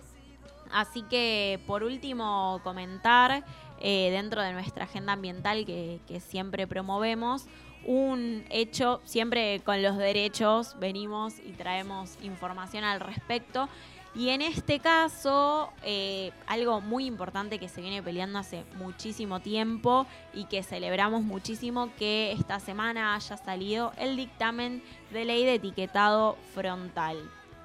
Así 0.72 1.02
que 1.02 1.60
por 1.66 1.82
último 1.82 2.60
comentar 2.62 3.44
eh, 3.80 4.10
dentro 4.10 4.42
de 4.42 4.52
nuestra 4.52 4.84
agenda 4.84 5.12
ambiental 5.12 5.66
que, 5.66 6.00
que 6.06 6.20
siempre 6.20 6.66
promovemos, 6.66 7.46
un 7.86 8.44
hecho, 8.50 9.00
siempre 9.04 9.60
con 9.64 9.80
los 9.82 9.96
derechos 9.96 10.76
venimos 10.78 11.34
y 11.38 11.52
traemos 11.52 12.18
información 12.22 12.84
al 12.84 13.00
respecto. 13.00 13.68
Y 14.14 14.30
en 14.30 14.40
este 14.40 14.80
caso, 14.80 15.70
eh, 15.82 16.32
algo 16.46 16.80
muy 16.80 17.04
importante 17.04 17.58
que 17.58 17.68
se 17.68 17.82
viene 17.82 18.02
peleando 18.02 18.38
hace 18.38 18.64
muchísimo 18.78 19.40
tiempo 19.40 20.06
y 20.32 20.46
que 20.46 20.62
celebramos 20.62 21.22
muchísimo 21.22 21.90
que 21.98 22.32
esta 22.32 22.58
semana 22.58 23.14
haya 23.14 23.36
salido 23.36 23.92
el 23.98 24.16
dictamen 24.16 24.82
de 25.12 25.24
ley 25.26 25.44
de 25.44 25.54
etiquetado 25.54 26.36
frontal. 26.54 27.18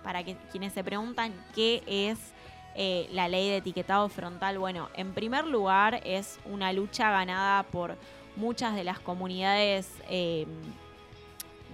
Para 0.03 0.23
que 0.23 0.35
quienes 0.51 0.73
se 0.73 0.83
preguntan 0.83 1.33
qué 1.55 1.83
es 1.87 2.19
eh, 2.75 3.07
la 3.13 3.29
ley 3.29 3.47
de 3.49 3.57
etiquetado 3.57 4.09
frontal, 4.09 4.59
bueno, 4.59 4.89
en 4.95 5.13
primer 5.13 5.47
lugar 5.47 6.01
es 6.03 6.37
una 6.45 6.73
lucha 6.73 7.11
ganada 7.11 7.63
por 7.63 7.97
muchas 8.35 8.75
de 8.75 8.83
las 8.83 8.99
comunidades 8.99 9.89
eh, 10.09 10.47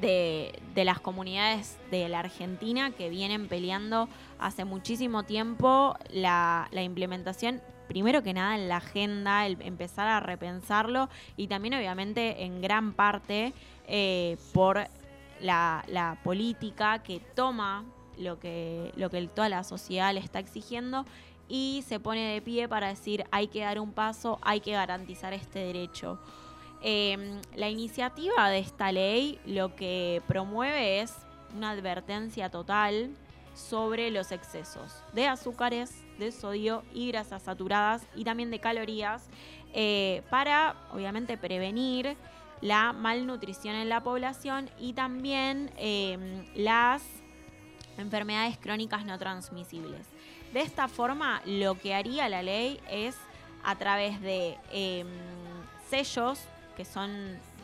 de, 0.01 0.85
las 0.85 0.99
comunidades 0.99 1.77
de 1.91 2.07
la 2.07 2.19
Argentina 2.19 2.91
que 2.91 3.09
vienen 3.09 3.47
peleando 3.47 4.07
hace 4.39 4.65
muchísimo 4.65 5.23
tiempo 5.23 5.95
la, 6.11 6.67
la, 6.71 6.83
implementación, 6.83 7.61
primero 7.87 8.21
que 8.21 8.33
nada 8.33 8.55
en 8.55 8.69
la 8.69 8.77
agenda, 8.77 9.45
el 9.45 9.57
empezar 9.61 10.07
a 10.07 10.19
repensarlo 10.19 11.09
y 11.35 11.47
también 11.47 11.73
obviamente 11.73 12.43
en 12.43 12.61
gran 12.61 12.93
parte 12.93 13.53
eh, 13.87 14.37
por 14.53 14.87
la, 15.41 15.83
la, 15.87 16.19
política 16.23 16.99
que 16.99 17.19
toma 17.19 17.83
lo 18.17 18.39
que, 18.39 18.91
lo 18.95 19.09
que 19.09 19.27
toda 19.27 19.49
la 19.49 19.63
sociedad 19.63 20.13
le 20.13 20.19
está 20.19 20.39
exigiendo 20.39 21.05
y 21.47 21.83
se 21.87 21.99
pone 21.99 22.33
de 22.33 22.41
pie 22.41 22.67
para 22.67 22.89
decir 22.89 23.23
hay 23.31 23.47
que 23.47 23.61
dar 23.61 23.79
un 23.79 23.93
paso, 23.93 24.39
hay 24.41 24.59
que 24.59 24.71
garantizar 24.71 25.33
este 25.33 25.59
derecho. 25.59 26.19
Eh, 26.81 27.39
la 27.55 27.69
iniciativa 27.69 28.49
de 28.49 28.59
esta 28.59 28.91
ley 28.91 29.39
lo 29.45 29.75
que 29.75 30.21
promueve 30.27 31.01
es 31.01 31.13
una 31.55 31.71
advertencia 31.71 32.49
total 32.49 33.11
sobre 33.55 34.11
los 34.11 34.31
excesos 34.31 35.03
de 35.13 35.27
azúcares, 35.27 36.03
de 36.19 36.31
sodio 36.31 36.83
y 36.93 37.07
grasas 37.07 37.41
saturadas 37.43 38.05
y 38.15 38.23
también 38.23 38.51
de 38.51 38.59
calorías 38.59 39.27
eh, 39.73 40.21
para 40.29 40.75
obviamente 40.93 41.37
prevenir 41.37 42.15
la 42.61 42.93
malnutrición 42.93 43.75
en 43.75 43.89
la 43.89 44.01
población 44.01 44.69
y 44.79 44.93
también 44.93 45.71
eh, 45.77 46.45
las 46.55 47.03
enfermedades 47.97 48.57
crónicas 48.57 49.05
no 49.05 49.17
transmisibles. 49.17 50.05
De 50.53 50.61
esta 50.61 50.87
forma, 50.87 51.41
lo 51.45 51.75
que 51.79 51.93
haría 51.93 52.29
la 52.29 52.43
ley 52.43 52.79
es 52.89 53.15
a 53.63 53.75
través 53.75 54.21
de 54.21 54.57
eh, 54.71 55.03
sellos 55.89 56.39
que 56.77 56.85
son 56.85 57.09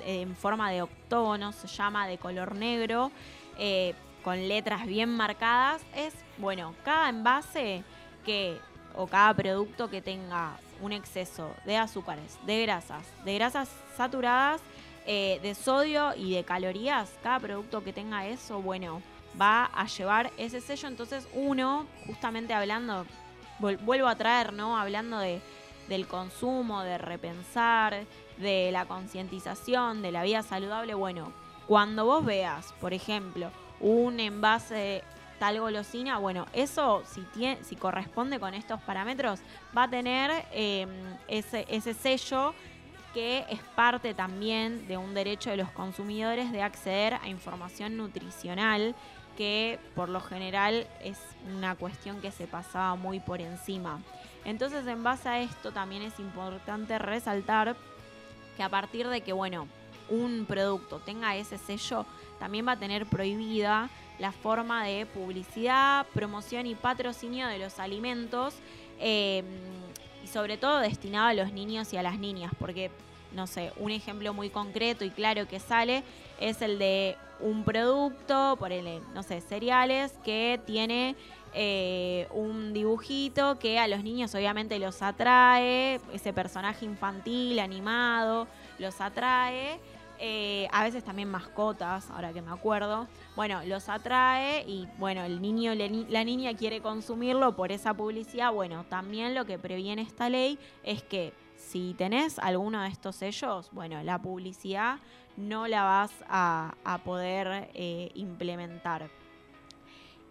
eh, 0.01 0.21
en 0.21 0.35
forma 0.35 0.71
de 0.71 0.81
octógono, 0.81 1.51
se 1.51 1.67
llama 1.67 2.07
de 2.07 2.17
color 2.17 2.55
negro, 2.55 3.11
eh, 3.59 3.93
con 4.23 4.47
letras 4.47 4.87
bien 4.87 5.09
marcadas, 5.09 5.83
es, 5.95 6.13
bueno, 6.39 6.73
cada 6.83 7.09
envase 7.09 7.83
que, 8.25 8.57
o 8.95 9.05
cada 9.05 9.33
producto 9.35 9.89
que 9.89 10.01
tenga 10.01 10.57
un 10.81 10.91
exceso 10.91 11.53
de 11.65 11.77
azúcares, 11.77 12.39
de 12.45 12.63
grasas, 12.63 13.05
de 13.23 13.35
grasas 13.35 13.69
saturadas, 13.95 14.61
eh, 15.05 15.39
de 15.43 15.53
sodio 15.53 16.15
y 16.15 16.33
de 16.33 16.43
calorías, 16.43 17.11
cada 17.21 17.39
producto 17.39 17.83
que 17.83 17.93
tenga 17.93 18.25
eso, 18.25 18.61
bueno, 18.61 19.01
va 19.39 19.65
a 19.65 19.85
llevar 19.85 20.31
ese 20.37 20.59
sello. 20.59 20.87
Entonces 20.87 21.27
uno, 21.33 21.85
justamente 22.07 22.53
hablando, 22.53 23.05
vuelvo 23.59 24.07
a 24.07 24.15
traer, 24.15 24.53
¿no? 24.53 24.77
Hablando 24.77 25.19
de, 25.19 25.41
del 25.89 26.07
consumo, 26.07 26.81
de 26.81 26.97
repensar, 26.97 28.05
de 28.37 28.71
la 28.71 28.85
concientización, 28.85 30.01
de 30.01 30.11
la 30.11 30.23
vida 30.23 30.43
saludable, 30.43 30.93
bueno, 30.93 31.31
cuando 31.67 32.05
vos 32.05 32.25
veas, 32.25 32.73
por 32.81 32.93
ejemplo, 32.93 33.51
un 33.79 34.19
envase 34.19 35.03
tal 35.39 35.59
golosina, 35.59 36.19
bueno, 36.19 36.45
eso 36.53 37.03
si, 37.05 37.21
tiene, 37.21 37.63
si 37.63 37.75
corresponde 37.75 38.39
con 38.39 38.53
estos 38.53 38.79
parámetros, 38.81 39.39
va 39.75 39.83
a 39.83 39.89
tener 39.89 40.31
eh, 40.51 40.87
ese, 41.27 41.65
ese 41.69 41.93
sello 41.93 42.53
que 43.13 43.45
es 43.49 43.59
parte 43.75 44.13
también 44.13 44.87
de 44.87 44.97
un 44.97 45.13
derecho 45.13 45.51
de 45.51 45.57
los 45.57 45.69
consumidores 45.71 46.51
de 46.51 46.63
acceder 46.63 47.15
a 47.15 47.27
información 47.27 47.95
nutricional 47.97 48.95
que 49.37 49.79
por 49.95 50.09
lo 50.09 50.21
general 50.21 50.87
es 51.03 51.19
una 51.55 51.75
cuestión 51.75 52.21
que 52.21 52.31
se 52.31 52.47
pasaba 52.47 52.95
muy 52.95 53.19
por 53.19 53.41
encima. 53.41 53.99
Entonces, 54.45 54.85
en 54.87 55.03
base 55.03 55.29
a 55.29 55.39
esto 55.39 55.71
también 55.71 56.01
es 56.01 56.19
importante 56.19 56.99
resaltar 56.99 57.75
que 58.55 58.63
a 58.63 58.69
partir 58.69 59.07
de 59.07 59.21
que, 59.21 59.33
bueno, 59.33 59.67
un 60.09 60.45
producto 60.45 60.99
tenga 60.99 61.35
ese 61.35 61.57
sello, 61.57 62.05
también 62.39 62.67
va 62.67 62.73
a 62.73 62.79
tener 62.79 63.05
prohibida 63.05 63.89
la 64.19 64.31
forma 64.31 64.83
de 64.83 65.05
publicidad, 65.05 66.05
promoción 66.13 66.67
y 66.67 66.75
patrocinio 66.75 67.47
de 67.47 67.57
los 67.57 67.79
alimentos, 67.79 68.55
eh, 68.99 69.43
y 70.23 70.27
sobre 70.27 70.57
todo 70.57 70.79
destinado 70.79 71.27
a 71.27 71.33
los 71.33 71.51
niños 71.51 71.91
y 71.93 71.97
a 71.97 72.03
las 72.03 72.19
niñas, 72.19 72.51
porque, 72.59 72.91
no 73.33 73.47
sé, 73.47 73.73
un 73.77 73.91
ejemplo 73.91 74.33
muy 74.33 74.49
concreto 74.49 75.03
y 75.03 75.09
claro 75.09 75.47
que 75.47 75.59
sale 75.59 76.03
es 76.39 76.61
el 76.61 76.79
de 76.79 77.17
un 77.39 77.63
producto, 77.63 78.55
por 78.57 78.71
el, 78.71 79.01
no 79.13 79.23
sé, 79.23 79.41
cereales, 79.41 80.13
que 80.23 80.59
tiene 80.65 81.15
eh, 81.53 82.27
un 82.31 82.73
dibujito 82.73 83.59
que 83.59 83.79
a 83.79 83.87
los 83.87 84.03
niños 84.03 84.33
obviamente 84.35 84.79
los 84.79 85.01
atrae, 85.01 85.99
ese 86.13 86.33
personaje 86.33 86.85
infantil, 86.85 87.59
animado, 87.59 88.47
los 88.79 88.99
atrae. 89.01 89.79
Eh, 90.19 90.67
a 90.71 90.83
veces 90.83 91.03
también 91.03 91.29
mascotas, 91.29 92.09
ahora 92.11 92.31
que 92.31 92.41
me 92.41 92.51
acuerdo. 92.51 93.07
Bueno, 93.35 93.61
los 93.65 93.89
atrae 93.89 94.63
y 94.65 94.87
bueno, 94.97 95.23
el 95.23 95.41
niño, 95.41 95.73
la 95.75 96.23
niña 96.23 96.55
quiere 96.55 96.81
consumirlo 96.81 97.55
por 97.55 97.71
esa 97.71 97.93
publicidad. 97.93 98.53
Bueno, 98.53 98.85
también 98.89 99.35
lo 99.35 99.45
que 99.45 99.59
previene 99.59 100.01
esta 100.01 100.29
ley 100.29 100.57
es 100.83 101.03
que 101.03 101.33
si 101.57 101.93
tenés 101.97 102.39
alguno 102.39 102.81
de 102.81 102.89
estos 102.89 103.15
sellos, 103.15 103.69
bueno, 103.71 104.01
la 104.03 104.21
publicidad 104.21 104.99
no 105.35 105.67
la 105.67 105.83
vas 105.83 106.11
a, 106.27 106.99
poder 107.03 107.69
eh, 107.73 108.11
implementar. 108.13 109.09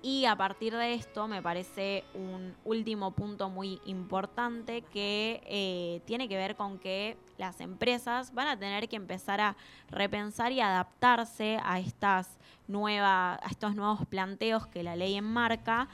Y 0.05 0.25
a 0.25 0.35
partir 0.35 0.75
de 0.75 0.95
esto 0.95 1.29
me 1.29 1.41
parece 1.41 2.03
un 2.15 2.57
último 2.65 3.13
punto 3.13 3.49
muy 3.51 3.81
importante 3.85 4.83
que 4.83 5.41
eh, 5.47 6.01
tiene 6.07 6.29
que 6.29 6.37
ver 6.37 6.57
con 6.57 6.81
que 6.81 7.17
las 7.39 7.61
empresas 7.61 8.35
van 8.35 8.49
a 8.49 8.59
tener 8.59 8.89
que 8.89 8.97
empezar 8.97 9.41
a 9.41 9.57
repensar 9.91 10.51
y 10.51 10.61
adaptarse 10.61 11.61
a 11.63 11.79
estas 11.79 12.37
nuevas, 12.67 13.39
a 13.41 13.49
estos 13.49 13.77
nuevos 13.77 14.05
planteos 14.07 14.67
que 14.67 14.83
la 14.83 14.97
ley 14.97 15.15
enmarca 15.15 15.89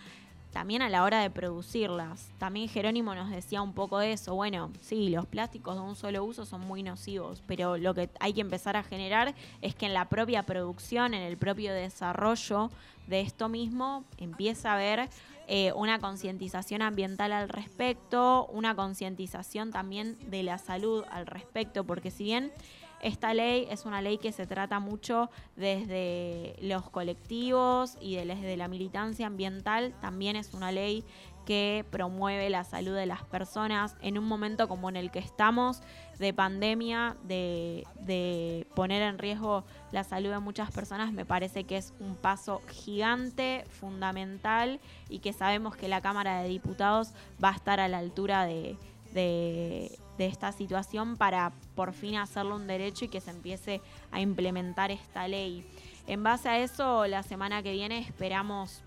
también 0.52 0.82
a 0.82 0.88
la 0.88 1.04
hora 1.04 1.20
de 1.20 1.30
producirlas. 1.30 2.30
También 2.38 2.68
Jerónimo 2.68 3.14
nos 3.14 3.30
decía 3.30 3.62
un 3.62 3.72
poco 3.72 3.98
de 3.98 4.12
eso. 4.12 4.34
Bueno, 4.34 4.70
sí, 4.80 5.08
los 5.08 5.26
plásticos 5.26 5.76
de 5.76 5.82
un 5.82 5.96
solo 5.96 6.24
uso 6.24 6.44
son 6.44 6.62
muy 6.62 6.82
nocivos, 6.82 7.42
pero 7.46 7.76
lo 7.76 7.94
que 7.94 8.10
hay 8.20 8.32
que 8.32 8.40
empezar 8.40 8.76
a 8.76 8.82
generar 8.82 9.34
es 9.62 9.74
que 9.74 9.86
en 9.86 9.94
la 9.94 10.08
propia 10.08 10.44
producción, 10.44 11.14
en 11.14 11.22
el 11.22 11.36
propio 11.36 11.72
desarrollo 11.72 12.70
de 13.06 13.20
esto 13.20 13.48
mismo, 13.48 14.04
empieza 14.18 14.70
a 14.70 14.74
haber 14.74 15.08
eh, 15.46 15.72
una 15.72 15.98
concientización 15.98 16.82
ambiental 16.82 17.32
al 17.32 17.48
respecto, 17.48 18.46
una 18.52 18.74
concientización 18.74 19.70
también 19.70 20.16
de 20.30 20.42
la 20.42 20.58
salud 20.58 21.04
al 21.10 21.26
respecto, 21.26 21.84
porque 21.84 22.10
si 22.10 22.24
bien 22.24 22.52
esta 23.00 23.34
ley 23.34 23.66
es 23.70 23.84
una 23.84 24.02
ley 24.02 24.18
que 24.18 24.32
se 24.32 24.46
trata 24.46 24.80
mucho 24.80 25.30
desde 25.56 26.56
los 26.60 26.90
colectivos 26.90 27.96
y 28.00 28.16
desde 28.16 28.56
la 28.56 28.68
militancia 28.68 29.26
ambiental. 29.26 29.94
También 30.00 30.36
es 30.36 30.54
una 30.54 30.72
ley 30.72 31.04
que 31.48 31.86
promueve 31.90 32.50
la 32.50 32.62
salud 32.62 32.94
de 32.94 33.06
las 33.06 33.24
personas 33.24 33.96
en 34.02 34.18
un 34.18 34.24
momento 34.24 34.68
como 34.68 34.90
en 34.90 34.96
el 34.96 35.10
que 35.10 35.18
estamos, 35.18 35.80
de 36.18 36.34
pandemia, 36.34 37.16
de, 37.22 37.86
de, 38.00 38.66
poner 38.74 39.00
en 39.00 39.16
riesgo 39.16 39.64
la 39.90 40.04
salud 40.04 40.28
de 40.28 40.40
muchas 40.40 40.70
personas, 40.70 41.10
me 41.10 41.24
parece 41.24 41.64
que 41.64 41.78
es 41.78 41.94
un 42.00 42.16
paso 42.16 42.60
gigante, 42.68 43.64
fundamental 43.70 44.78
y 45.08 45.20
que 45.20 45.32
sabemos 45.32 45.74
que 45.74 45.88
la 45.88 46.02
Cámara 46.02 46.42
de 46.42 46.48
Diputados 46.50 47.12
va 47.42 47.48
a 47.48 47.54
estar 47.54 47.80
a 47.80 47.88
la 47.88 47.96
altura 47.96 48.44
de, 48.44 48.76
de 49.14 49.98
de 50.18 50.26
esta 50.26 50.52
situación 50.52 51.16
para 51.16 51.52
por 51.74 51.92
fin 51.92 52.16
hacerlo 52.16 52.56
un 52.56 52.66
derecho 52.66 53.06
y 53.06 53.08
que 53.08 53.20
se 53.20 53.30
empiece 53.30 53.80
a 54.10 54.20
implementar 54.20 54.90
esta 54.90 55.26
ley. 55.28 55.64
En 56.06 56.22
base 56.22 56.48
a 56.48 56.58
eso, 56.58 57.06
la 57.06 57.22
semana 57.22 57.62
que 57.62 57.72
viene 57.72 58.00
esperamos 58.00 58.82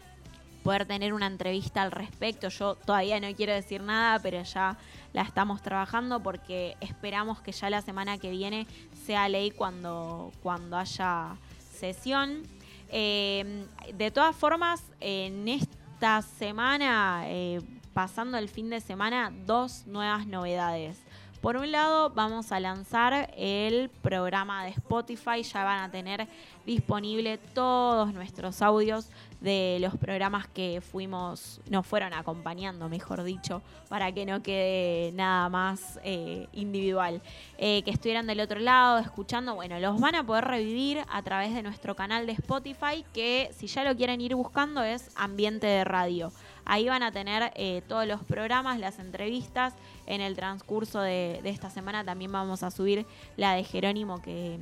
poder 0.63 0.85
tener 0.85 1.13
una 1.13 1.27
entrevista 1.27 1.81
al 1.81 1.91
respecto. 1.91 2.49
Yo 2.49 2.75
todavía 2.75 3.19
no 3.19 3.33
quiero 3.35 3.53
decir 3.53 3.81
nada, 3.81 4.19
pero 4.19 4.43
ya 4.43 4.77
la 5.13 5.23
estamos 5.23 5.61
trabajando 5.61 6.21
porque 6.21 6.77
esperamos 6.81 7.41
que 7.41 7.51
ya 7.51 7.69
la 7.69 7.81
semana 7.81 8.17
que 8.17 8.29
viene 8.29 8.67
sea 9.05 9.27
ley 9.29 9.51
cuando, 9.51 10.31
cuando 10.43 10.77
haya 10.77 11.35
sesión. 11.73 12.43
Eh, 12.89 13.65
de 13.93 14.11
todas 14.11 14.35
formas, 14.35 14.83
en 14.99 15.47
esta 15.47 16.21
semana, 16.21 17.23
eh, 17.27 17.61
pasando 17.93 18.37
el 18.37 18.49
fin 18.49 18.69
de 18.69 18.81
semana, 18.81 19.31
dos 19.45 19.87
nuevas 19.87 20.27
novedades. 20.27 20.97
Por 21.41 21.57
un 21.57 21.71
lado, 21.71 22.11
vamos 22.11 22.51
a 22.51 22.59
lanzar 22.59 23.33
el 23.35 23.89
programa 23.89 24.63
de 24.63 24.69
Spotify. 24.69 25.41
Ya 25.41 25.63
van 25.63 25.79
a 25.79 25.89
tener 25.89 26.27
disponible 26.67 27.39
todos 27.39 28.13
nuestros 28.13 28.61
audios 28.61 29.07
de 29.39 29.79
los 29.81 29.97
programas 29.97 30.47
que 30.47 30.81
fuimos, 30.81 31.59
nos 31.67 31.87
fueron 31.87 32.13
acompañando, 32.13 32.87
mejor 32.89 33.23
dicho, 33.23 33.63
para 33.89 34.11
que 34.11 34.23
no 34.27 34.43
quede 34.43 35.13
nada 35.13 35.49
más 35.49 35.99
eh, 36.03 36.47
individual. 36.53 37.23
Eh, 37.57 37.81
que 37.81 37.89
estuvieran 37.89 38.27
del 38.27 38.39
otro 38.39 38.59
lado, 38.59 38.99
escuchando, 38.99 39.55
bueno, 39.55 39.79
los 39.79 39.99
van 39.99 40.13
a 40.13 40.23
poder 40.23 40.45
revivir 40.45 41.03
a 41.09 41.23
través 41.23 41.55
de 41.55 41.63
nuestro 41.63 41.95
canal 41.95 42.27
de 42.27 42.33
Spotify, 42.33 43.03
que 43.15 43.49
si 43.57 43.65
ya 43.65 43.83
lo 43.83 43.95
quieren 43.95 44.21
ir 44.21 44.35
buscando 44.35 44.83
es 44.83 45.09
Ambiente 45.15 45.65
de 45.65 45.85
Radio. 45.85 46.31
Ahí 46.71 46.87
van 46.87 47.03
a 47.03 47.11
tener 47.11 47.51
eh, 47.55 47.81
todos 47.89 48.07
los 48.07 48.23
programas, 48.23 48.79
las 48.79 48.97
entrevistas. 48.97 49.73
En 50.05 50.21
el 50.21 50.37
transcurso 50.37 51.01
de, 51.01 51.41
esta 51.43 51.69
semana 51.69 52.05
también 52.05 52.31
vamos 52.31 52.63
a 52.63 52.71
subir 52.71 53.05
la 53.35 53.55
de 53.55 53.65
Jerónimo 53.65 54.21
que, 54.21 54.57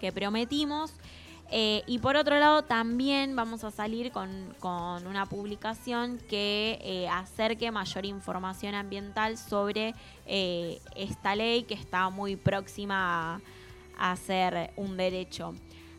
que 0.00 0.12
prometimos. 0.12 0.92
Eh, 1.50 1.82
y 1.86 1.98
por 1.98 2.16
otro 2.16 2.38
lado, 2.38 2.64
también 2.64 3.34
vamos 3.36 3.64
a 3.64 3.70
salir 3.70 4.12
con, 4.12 4.54
con 4.60 5.06
una 5.06 5.24
publicación 5.24 6.18
que 6.28 6.78
eh, 6.82 7.08
acerque 7.08 7.70
mayor 7.70 8.04
información 8.04 8.74
ambiental 8.74 9.38
sobre 9.38 9.94
esta 10.26 11.34
ley 11.34 11.62
que 11.62 11.72
está 11.72 12.10
muy 12.10 12.36
próxima 12.36 13.36
a, 13.96 14.10
a 14.10 14.16
ser 14.16 14.72
un 14.76 14.98
derecho. 14.98 15.54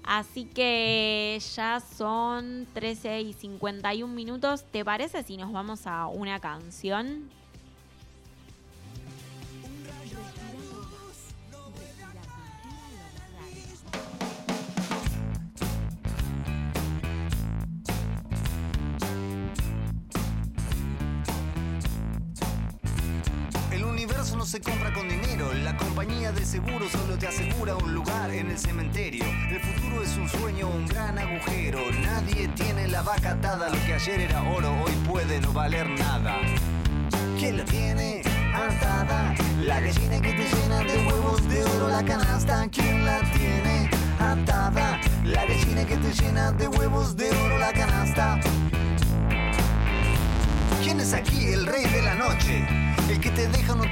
Así 0.06 0.46
que 0.46 1.40
ya 1.56 1.80
son 1.80 2.68
13 2.74 3.22
y 3.22 3.34
51 3.34 4.14
minutos. 4.14 4.64
¿Te 4.72 4.86
parece 4.86 5.24
si 5.24 5.36
nos 5.36 5.52
vamos 5.52 5.88
a 5.88 6.08
una 6.08 6.40
canción? 6.40 7.30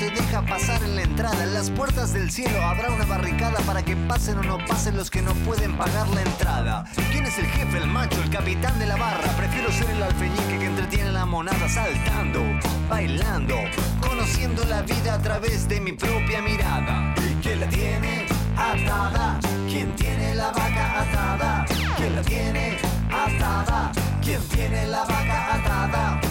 Deja 0.10 0.42
pasar 0.42 0.82
en 0.84 0.96
la 0.96 1.04
entrada. 1.04 1.44
En 1.44 1.54
las 1.54 1.70
puertas 1.70 2.14
del 2.14 2.32
cielo 2.32 2.62
habrá 2.62 2.90
una 2.90 3.06
barricada 3.06 3.60
para 3.62 3.84
que 3.84 3.96
pasen 3.96 4.38
o 4.40 4.44
no 4.44 4.58
pasen 4.66 4.98
los 4.98 5.10
que 5.10 5.22
no 5.22 5.34
pueden 5.46 5.78
pagar 5.78 6.08
la 6.10 6.22
entrada. 6.22 6.86
¿Quién 7.12 7.26
es 7.26 7.38
el 7.38 7.46
jefe, 7.46 7.78
el 7.78 7.88
macho, 7.88 8.22
el 8.22 8.30
capitán 8.30 8.78
de 8.80 8.86
la 8.86 8.96
barra? 8.96 9.28
Prefiero 9.38 9.72
ser 9.72 9.90
el 9.90 10.04
alfeñique 10.04 10.60
que 10.60 10.66
entretiene 10.66 11.12
la 11.12 11.26
monada 11.26 11.70
saltando, 11.70 12.42
bailando, 12.90 13.56
conociendo 14.02 14.64
la 14.66 14.82
vida 14.82 15.16
a 15.16 15.20
través 15.20 15.68
de 15.68 15.80
mi 15.80 15.94
propia 15.94 16.42
mirada. 16.42 17.14
¿Quién 17.42 17.60
la 17.60 17.68
tiene 17.68 18.26
atada? 18.58 19.40
¿Quién 19.70 19.96
tiene 19.96 20.36
la 20.36 20.52
vaca 20.52 21.02
atada? 21.02 21.66
¿Quién 21.98 22.16
la 22.16 22.22
tiene 22.22 22.78
atada? 23.12 23.92
¿Quién 24.22 24.42
tiene 24.50 24.88
la 24.88 25.04
vaca 25.04 25.56
atada? 25.56 26.23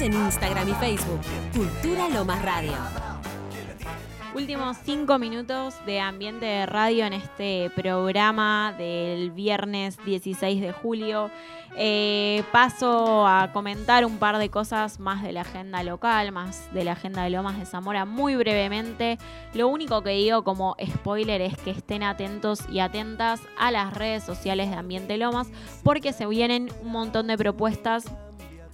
En 0.00 0.14
Instagram 0.14 0.66
y 0.66 0.72
Facebook. 0.72 1.20
Cultura 1.54 2.08
Lomas 2.08 2.40
Radio. 2.42 2.72
Últimos 4.34 4.78
cinco 4.82 5.18
minutos 5.18 5.74
de 5.84 6.00
ambiente 6.00 6.46
de 6.46 6.64
radio 6.64 7.04
en 7.04 7.12
este 7.12 7.70
programa 7.76 8.74
del 8.78 9.30
viernes 9.30 9.98
16 10.02 10.62
de 10.62 10.72
julio. 10.72 11.30
Eh, 11.76 12.42
paso 12.50 13.26
a 13.26 13.52
comentar 13.52 14.06
un 14.06 14.16
par 14.16 14.38
de 14.38 14.48
cosas 14.48 15.00
más 15.00 15.22
de 15.22 15.32
la 15.32 15.42
agenda 15.42 15.82
local, 15.82 16.32
más 16.32 16.72
de 16.72 16.84
la 16.84 16.92
agenda 16.92 17.24
de 17.24 17.30
Lomas 17.30 17.58
de 17.58 17.66
Zamora 17.66 18.06
muy 18.06 18.36
brevemente. 18.36 19.18
Lo 19.52 19.68
único 19.68 20.02
que 20.02 20.10
digo 20.10 20.44
como 20.44 20.76
spoiler 20.82 21.42
es 21.42 21.58
que 21.58 21.72
estén 21.72 22.04
atentos 22.04 22.60
y 22.70 22.78
atentas 22.78 23.42
a 23.58 23.70
las 23.70 23.92
redes 23.92 24.24
sociales 24.24 24.70
de 24.70 24.76
Ambiente 24.76 25.18
Lomas 25.18 25.48
porque 25.84 26.14
se 26.14 26.26
vienen 26.26 26.70
un 26.82 26.90
montón 26.90 27.26
de 27.26 27.36
propuestas 27.36 28.06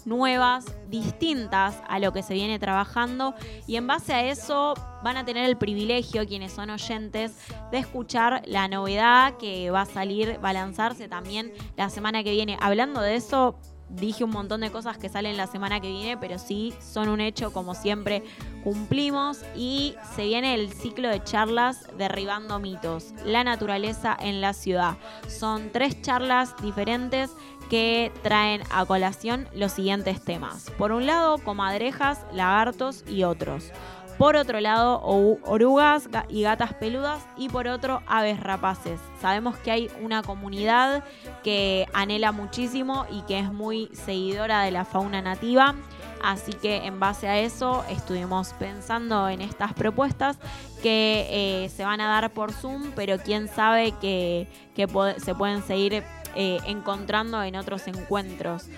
nuevas, 0.07 0.65
distintas 0.89 1.83
a 1.89 1.99
lo 1.99 2.13
que 2.13 2.23
se 2.23 2.33
viene 2.33 2.59
trabajando 2.59 3.35
y 3.67 3.77
en 3.77 3.87
base 3.87 4.15
a 4.15 4.25
eso 4.25 4.75
van 5.03 5.17
a 5.17 5.25
tener 5.25 5.45
el 5.45 5.59
privilegio, 5.59 6.27
quienes 6.27 6.53
son 6.53 6.71
oyentes, 6.71 7.37
de 7.71 7.79
escuchar 7.79 8.43
la 8.47 8.69
novedad 8.69 9.37
que 9.37 9.71
va 9.71 9.83
a 9.83 9.87
salir, 9.87 10.41
va 10.43 10.51
a 10.51 10.55
lanzarse 10.55 11.09
también 11.09 11.53
la 11.77 11.91
semana 11.91 12.25
que 12.25 12.31
viene. 12.31 12.57
Hablando 12.61 13.01
de 13.01 13.17
eso, 13.17 13.59
dije 13.89 14.25
un 14.25 14.31
montón 14.31 14.61
de 14.61 14.71
cosas 14.71 14.99
que 14.99 15.09
salen 15.09 15.37
la 15.37 15.47
semana 15.47 15.81
que 15.81 15.89
viene, 15.89 16.17
pero 16.17 16.39
sí 16.39 16.75
son 16.81 17.09
un 17.09 17.21
hecho, 17.21 17.53
como 17.53 17.75
siempre, 17.75 18.25
cumplimos 18.65 19.43
y 19.55 19.95
se 20.15 20.25
viene 20.25 20.55
el 20.55 20.73
ciclo 20.73 21.09
de 21.09 21.23
charlas 21.23 21.87
derribando 21.97 22.59
mitos, 22.59 23.13
la 23.25 23.45
naturaleza 23.45 24.17
en 24.19 24.41
la 24.41 24.53
ciudad. 24.53 24.97
Son 25.29 25.71
tres 25.73 26.01
charlas 26.03 26.55
diferentes 26.63 27.31
que 27.71 28.13
traen 28.23 28.63
a 28.71 28.85
colación 28.85 29.49
los 29.55 29.73
siguientes 29.73 30.23
temas. 30.25 30.71
Por 30.79 30.93
un 30.93 31.07
lado, 31.07 31.39
comadrejas, 31.39 32.25
lagartos 32.33 33.05
y 33.09 33.25
otros. 33.25 33.73
Por 34.19 34.37
otro 34.37 34.61
lado, 34.61 35.03
orugas 35.03 36.09
y 36.29 36.43
gatas 36.43 36.73
peludas. 36.75 37.23
Y 37.37 37.51
por 37.51 37.69
otro, 37.69 38.03
aves 38.07 38.41
rapaces. 38.41 38.99
Sabemos 39.21 39.57
que 39.59 39.71
hay 39.71 39.91
una 40.01 40.23
comunidad 40.23 41.05
que 41.45 41.87
anhela 41.93 42.33
muchísimo 42.33 43.05
y 43.11 43.23
que 43.23 43.39
es 43.39 43.53
muy 43.53 43.91
seguidora 43.93 44.63
de 44.63 44.71
la 44.71 44.87
fauna 44.87 45.21
nativa. 45.21 45.75
Así 46.23 46.55
que 46.55 46.87
en 46.87 46.99
base 46.99 47.29
a 47.29 47.39
eso 47.39 47.85
estuvimos 47.91 48.55
pensando 48.55 49.29
en 49.29 49.43
estas 49.43 49.75
propuestas 49.75 50.39
que 50.83 51.27
eh, 51.31 51.69
se 51.69 51.85
van 51.85 52.01
a 52.01 52.09
dar 52.09 52.33
por 52.33 52.53
Zoom, 52.53 52.93
pero 52.97 53.19
quién 53.19 53.49
sabe 53.49 53.93
que, 54.01 54.49
se 55.19 55.35
pueden 55.35 55.63
seguir 55.63 56.03
eh, 56.37 56.61
encontrando 56.67 57.43
en 57.43 57.57
otros 57.57 57.89
encuentros. 57.89 58.69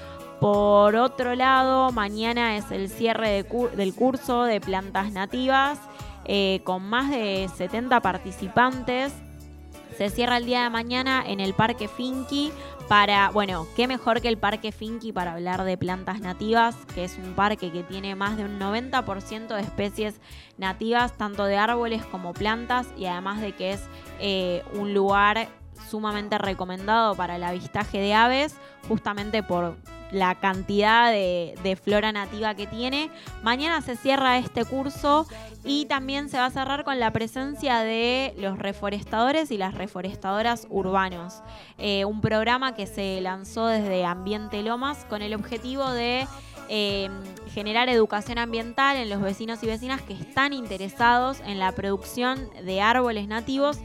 Por 0.40 0.94
otro 0.94 1.34
lado, 1.34 1.90
mañana 1.90 2.56
es 2.56 2.70
el 2.70 2.88
cierre 2.88 3.44
del 3.76 3.94
curso 3.94 4.44
de 4.44 4.60
plantas 4.60 5.10
nativas 5.10 5.80
eh, 6.24 6.60
con 6.62 6.84
más 6.84 7.10
de 7.10 7.48
70 7.56 8.00
participantes. 8.00 9.12
Se 9.96 10.10
cierra 10.10 10.36
el 10.36 10.46
día 10.46 10.62
de 10.62 10.70
mañana 10.70 11.24
en 11.26 11.40
el 11.40 11.54
Parque 11.54 11.88
Finky 11.88 12.52
para, 12.86 13.30
bueno, 13.30 13.66
qué 13.76 13.88
mejor 13.88 14.20
que 14.20 14.28
el 14.28 14.38
Parque 14.38 14.70
Finky 14.70 15.12
para 15.12 15.32
hablar 15.32 15.64
de 15.64 15.76
plantas 15.76 16.20
nativas, 16.20 16.76
que 16.94 17.04
es 17.04 17.18
un 17.18 17.34
parque 17.34 17.72
que 17.72 17.82
tiene 17.82 18.14
más 18.14 18.36
de 18.36 18.44
un 18.44 18.58
90% 18.58 19.48
de 19.48 19.60
especies 19.60 20.20
nativas, 20.56 21.16
tanto 21.16 21.44
de 21.44 21.56
árboles 21.56 22.04
como 22.06 22.32
plantas, 22.32 22.86
y 22.96 23.06
además 23.06 23.40
de 23.40 23.52
que 23.52 23.72
es 23.72 23.82
eh, 24.20 24.62
un 24.74 24.94
lugar 24.94 25.48
sumamente 25.90 26.38
recomendado 26.38 27.14
para 27.14 27.36
el 27.36 27.44
avistaje 27.44 27.98
de 27.98 28.14
aves, 28.14 28.56
justamente 28.88 29.42
por 29.42 29.76
la 30.10 30.34
cantidad 30.36 31.10
de, 31.10 31.78
flora 31.82 32.12
nativa 32.12 32.54
que 32.54 32.66
tiene. 32.66 33.10
Mañana 33.42 33.80
se 33.82 33.96
cierra 33.96 34.38
este 34.38 34.64
curso 34.64 35.26
y 35.64 35.86
también 35.86 36.28
se 36.28 36.38
va 36.38 36.46
a 36.46 36.50
cerrar 36.50 36.84
con 36.84 36.98
la 36.98 37.12
presencia 37.12 37.80
de 37.80 38.34
los 38.38 38.58
reforestadores 38.58 39.50
y 39.50 39.58
las 39.58 39.74
reforestadoras 39.74 40.66
urbanos. 40.70 41.42
Eh, 41.76 42.04
un 42.04 42.20
programa 42.20 42.74
que 42.74 42.86
se 42.86 43.20
lanzó 43.20 43.66
desde 43.66 44.04
Ambiente 44.04 44.62
Lomas 44.62 45.04
con 45.08 45.22
el 45.22 45.34
objetivo 45.34 45.90
de 45.90 46.26
eh, 46.70 47.08
generar 47.52 47.88
educación 47.88 48.38
ambiental 48.38 48.96
en 48.96 49.08
los 49.08 49.20
vecinos 49.20 49.62
y 49.62 49.66
vecinas 49.66 50.02
que 50.02 50.12
están 50.12 50.52
interesados 50.52 51.40
en 51.40 51.58
la 51.58 51.72
producción 51.72 52.50
de 52.62 52.82
árboles 52.82 53.26
nativos 53.26 53.78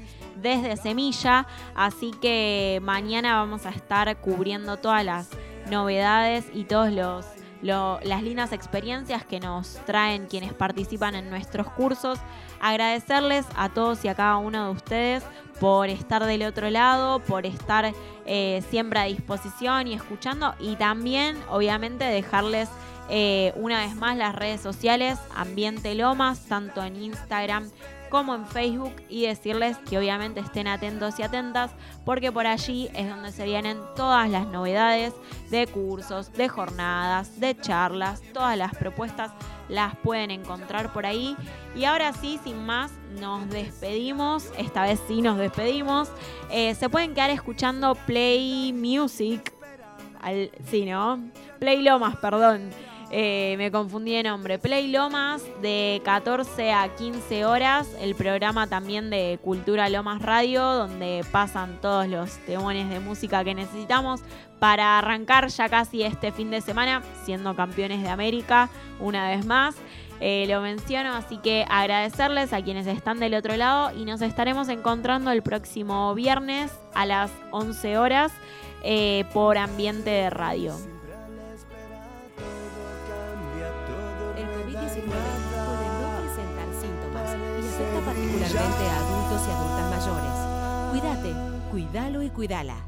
desde 0.43 0.77
semilla. 0.77 1.47
Así 1.73 2.11
que 2.21 2.79
mañana 2.83 3.37
vamos 3.37 3.65
a 3.65 3.69
estar 3.69 4.15
cubriendo 4.17 4.77
todas 4.77 5.03
las 5.03 5.29
novedades 5.69 6.45
y 6.53 6.65
todas 6.65 6.93
los 6.93 7.25
las 7.63 8.21
lindas 8.21 8.51
experiencias 8.51 9.23
que 9.25 9.39
nos 9.39 9.75
traen 9.85 10.27
quienes 10.27 10.53
participan 10.53 11.15
en 11.15 11.29
nuestros 11.29 11.69
cursos. 11.71 12.19
Agradecerles 12.59 13.45
a 13.55 13.69
todos 13.69 14.03
y 14.03 14.09
a 14.09 14.15
cada 14.15 14.37
uno 14.37 14.65
de 14.65 14.71
ustedes 14.71 15.23
por 15.59 15.87
estar 15.87 16.25
del 16.25 16.43
otro 16.43 16.69
lado, 16.69 17.19
por 17.19 17.45
estar 17.45 17.93
eh, 18.25 18.63
siempre 18.69 18.99
a 18.99 19.03
disposición 19.03 19.87
y 19.87 19.93
escuchando 19.93 20.55
y 20.59 20.75
también 20.75 21.37
obviamente 21.49 22.03
dejarles 22.03 22.67
eh, 23.09 23.53
una 23.55 23.79
vez 23.79 23.95
más 23.95 24.17
las 24.17 24.35
redes 24.35 24.61
sociales 24.61 25.19
Ambiente 25.35 25.93
Lomas, 25.95 26.45
tanto 26.47 26.83
en 26.83 26.95
Instagram 26.95 27.69
como 28.13 28.35
en 28.35 28.45
Facebook 28.45 28.93
y 29.09 29.25
decirles 29.25 29.75
que 29.89 29.97
obviamente 29.97 30.39
estén 30.39 30.67
atentos 30.67 31.17
y 31.17 31.23
atentas 31.23 31.71
porque 32.05 32.31
por 32.31 32.45
allí 32.45 32.87
es 32.93 33.09
donde 33.09 33.31
se 33.31 33.43
vienen 33.43 33.79
todas 33.95 34.29
las 34.29 34.45
novedades 34.45 35.15
de 35.49 35.65
cursos, 35.65 36.31
de 36.31 36.47
jornadas, 36.47 37.39
de 37.39 37.57
charlas, 37.59 38.21
todas 38.31 38.55
las 38.55 38.75
propuestas 38.75 39.31
las 39.67 39.95
pueden 39.95 40.29
encontrar 40.29 40.93
por 40.93 41.07
ahí. 41.07 41.35
Y 41.75 41.85
ahora 41.85 42.13
sí, 42.13 42.39
sin 42.43 42.63
más, 42.63 42.91
nos 43.19 43.49
despedimos. 43.49 44.51
Esta 44.59 44.83
vez 44.83 45.01
sí 45.07 45.23
nos 45.23 45.39
despedimos. 45.39 46.11
Eh, 46.51 46.75
se 46.75 46.89
pueden 46.89 47.15
quedar 47.15 47.31
escuchando 47.31 47.95
Play 47.95 48.73
Music. 48.73 49.51
Al, 50.21 50.51
sí, 50.69 50.85
¿no? 50.85 51.19
Play 51.57 51.81
Lomas, 51.81 52.15
perdón. 52.17 52.69
Eh, 53.15 53.53
me 53.59 53.69
confundí 53.69 54.15
de 54.15 54.23
nombre. 54.23 54.57
Play 54.57 54.87
Lomas 54.87 55.43
de 55.61 56.01
14 56.03 56.73
a 56.73 56.95
15 56.95 57.45
horas. 57.45 57.87
El 58.01 58.15
programa 58.15 58.65
también 58.65 59.11
de 59.11 59.37
Cultura 59.43 59.87
Lomas 59.87 60.19
Radio, 60.19 60.63
donde 60.63 61.23
pasan 61.31 61.79
todos 61.79 62.07
los 62.07 62.31
temones 62.47 62.89
de 62.89 62.99
música 62.99 63.43
que 63.43 63.53
necesitamos 63.53 64.21
para 64.57 64.97
arrancar 64.97 65.47
ya 65.49 65.69
casi 65.69 66.01
este 66.01 66.31
fin 66.31 66.49
de 66.49 66.61
semana, 66.61 67.03
siendo 67.23 67.55
campeones 67.55 68.01
de 68.01 68.09
América 68.09 68.69
una 68.99 69.29
vez 69.29 69.45
más. 69.45 69.75
Eh, 70.19 70.47
lo 70.49 70.61
menciono, 70.61 71.13
así 71.13 71.37
que 71.37 71.67
agradecerles 71.69 72.51
a 72.51 72.63
quienes 72.63 72.87
están 72.87 73.19
del 73.19 73.35
otro 73.35 73.55
lado 73.55 73.95
y 73.95 74.05
nos 74.05 74.23
estaremos 74.23 74.69
encontrando 74.69 75.29
el 75.29 75.43
próximo 75.43 76.15
viernes 76.15 76.71
a 76.95 77.05
las 77.05 77.29
11 77.51 77.95
horas 77.99 78.31
eh, 78.81 79.25
por 79.33 79.59
Ambiente 79.59 80.09
de 80.09 80.31
Radio. 80.31 80.92
Particularmente 88.05 88.85
a 88.85 88.99
adultos 88.99 89.41
y 89.47 89.51
adultas 89.51 89.89
mayores. 89.89 90.33
Cuídate, 90.91 91.33
cuídalo 91.71 92.21
y 92.21 92.29
cuídala. 92.29 92.85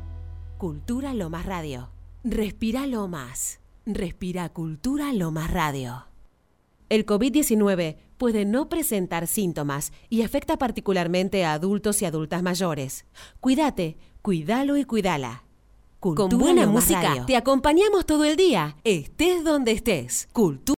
Cultura 0.57 1.13
Lomas 1.13 1.45
Radio. 1.45 1.89
Respira 2.23 2.85
Lomas. 2.85 3.59
Respira 3.85 4.49
Cultura 4.49 5.13
Lomas 5.13 5.51
Radio. 5.51 6.05
El 6.89 7.05
COVID-19 7.05 7.97
puede 8.17 8.45
no 8.45 8.69
presentar 8.69 9.27
síntomas 9.27 9.91
y 10.09 10.21
afecta 10.21 10.57
particularmente 10.57 11.43
a 11.43 11.53
adultos 11.53 12.01
y 12.01 12.05
adultas 12.05 12.43
mayores. 12.43 13.05
Cuídate, 13.39 13.97
cuídalo 14.21 14.77
y 14.77 14.85
cuídala. 14.85 15.45
Con 16.13 16.29
buena 16.37 16.67
música 16.67 17.25
te 17.25 17.35
acompañamos 17.35 18.05
todo 18.05 18.25
el 18.25 18.35
día, 18.35 18.75
estés 18.83 19.43
donde 19.43 19.71
estés. 19.71 20.27
Cultura 20.33 20.65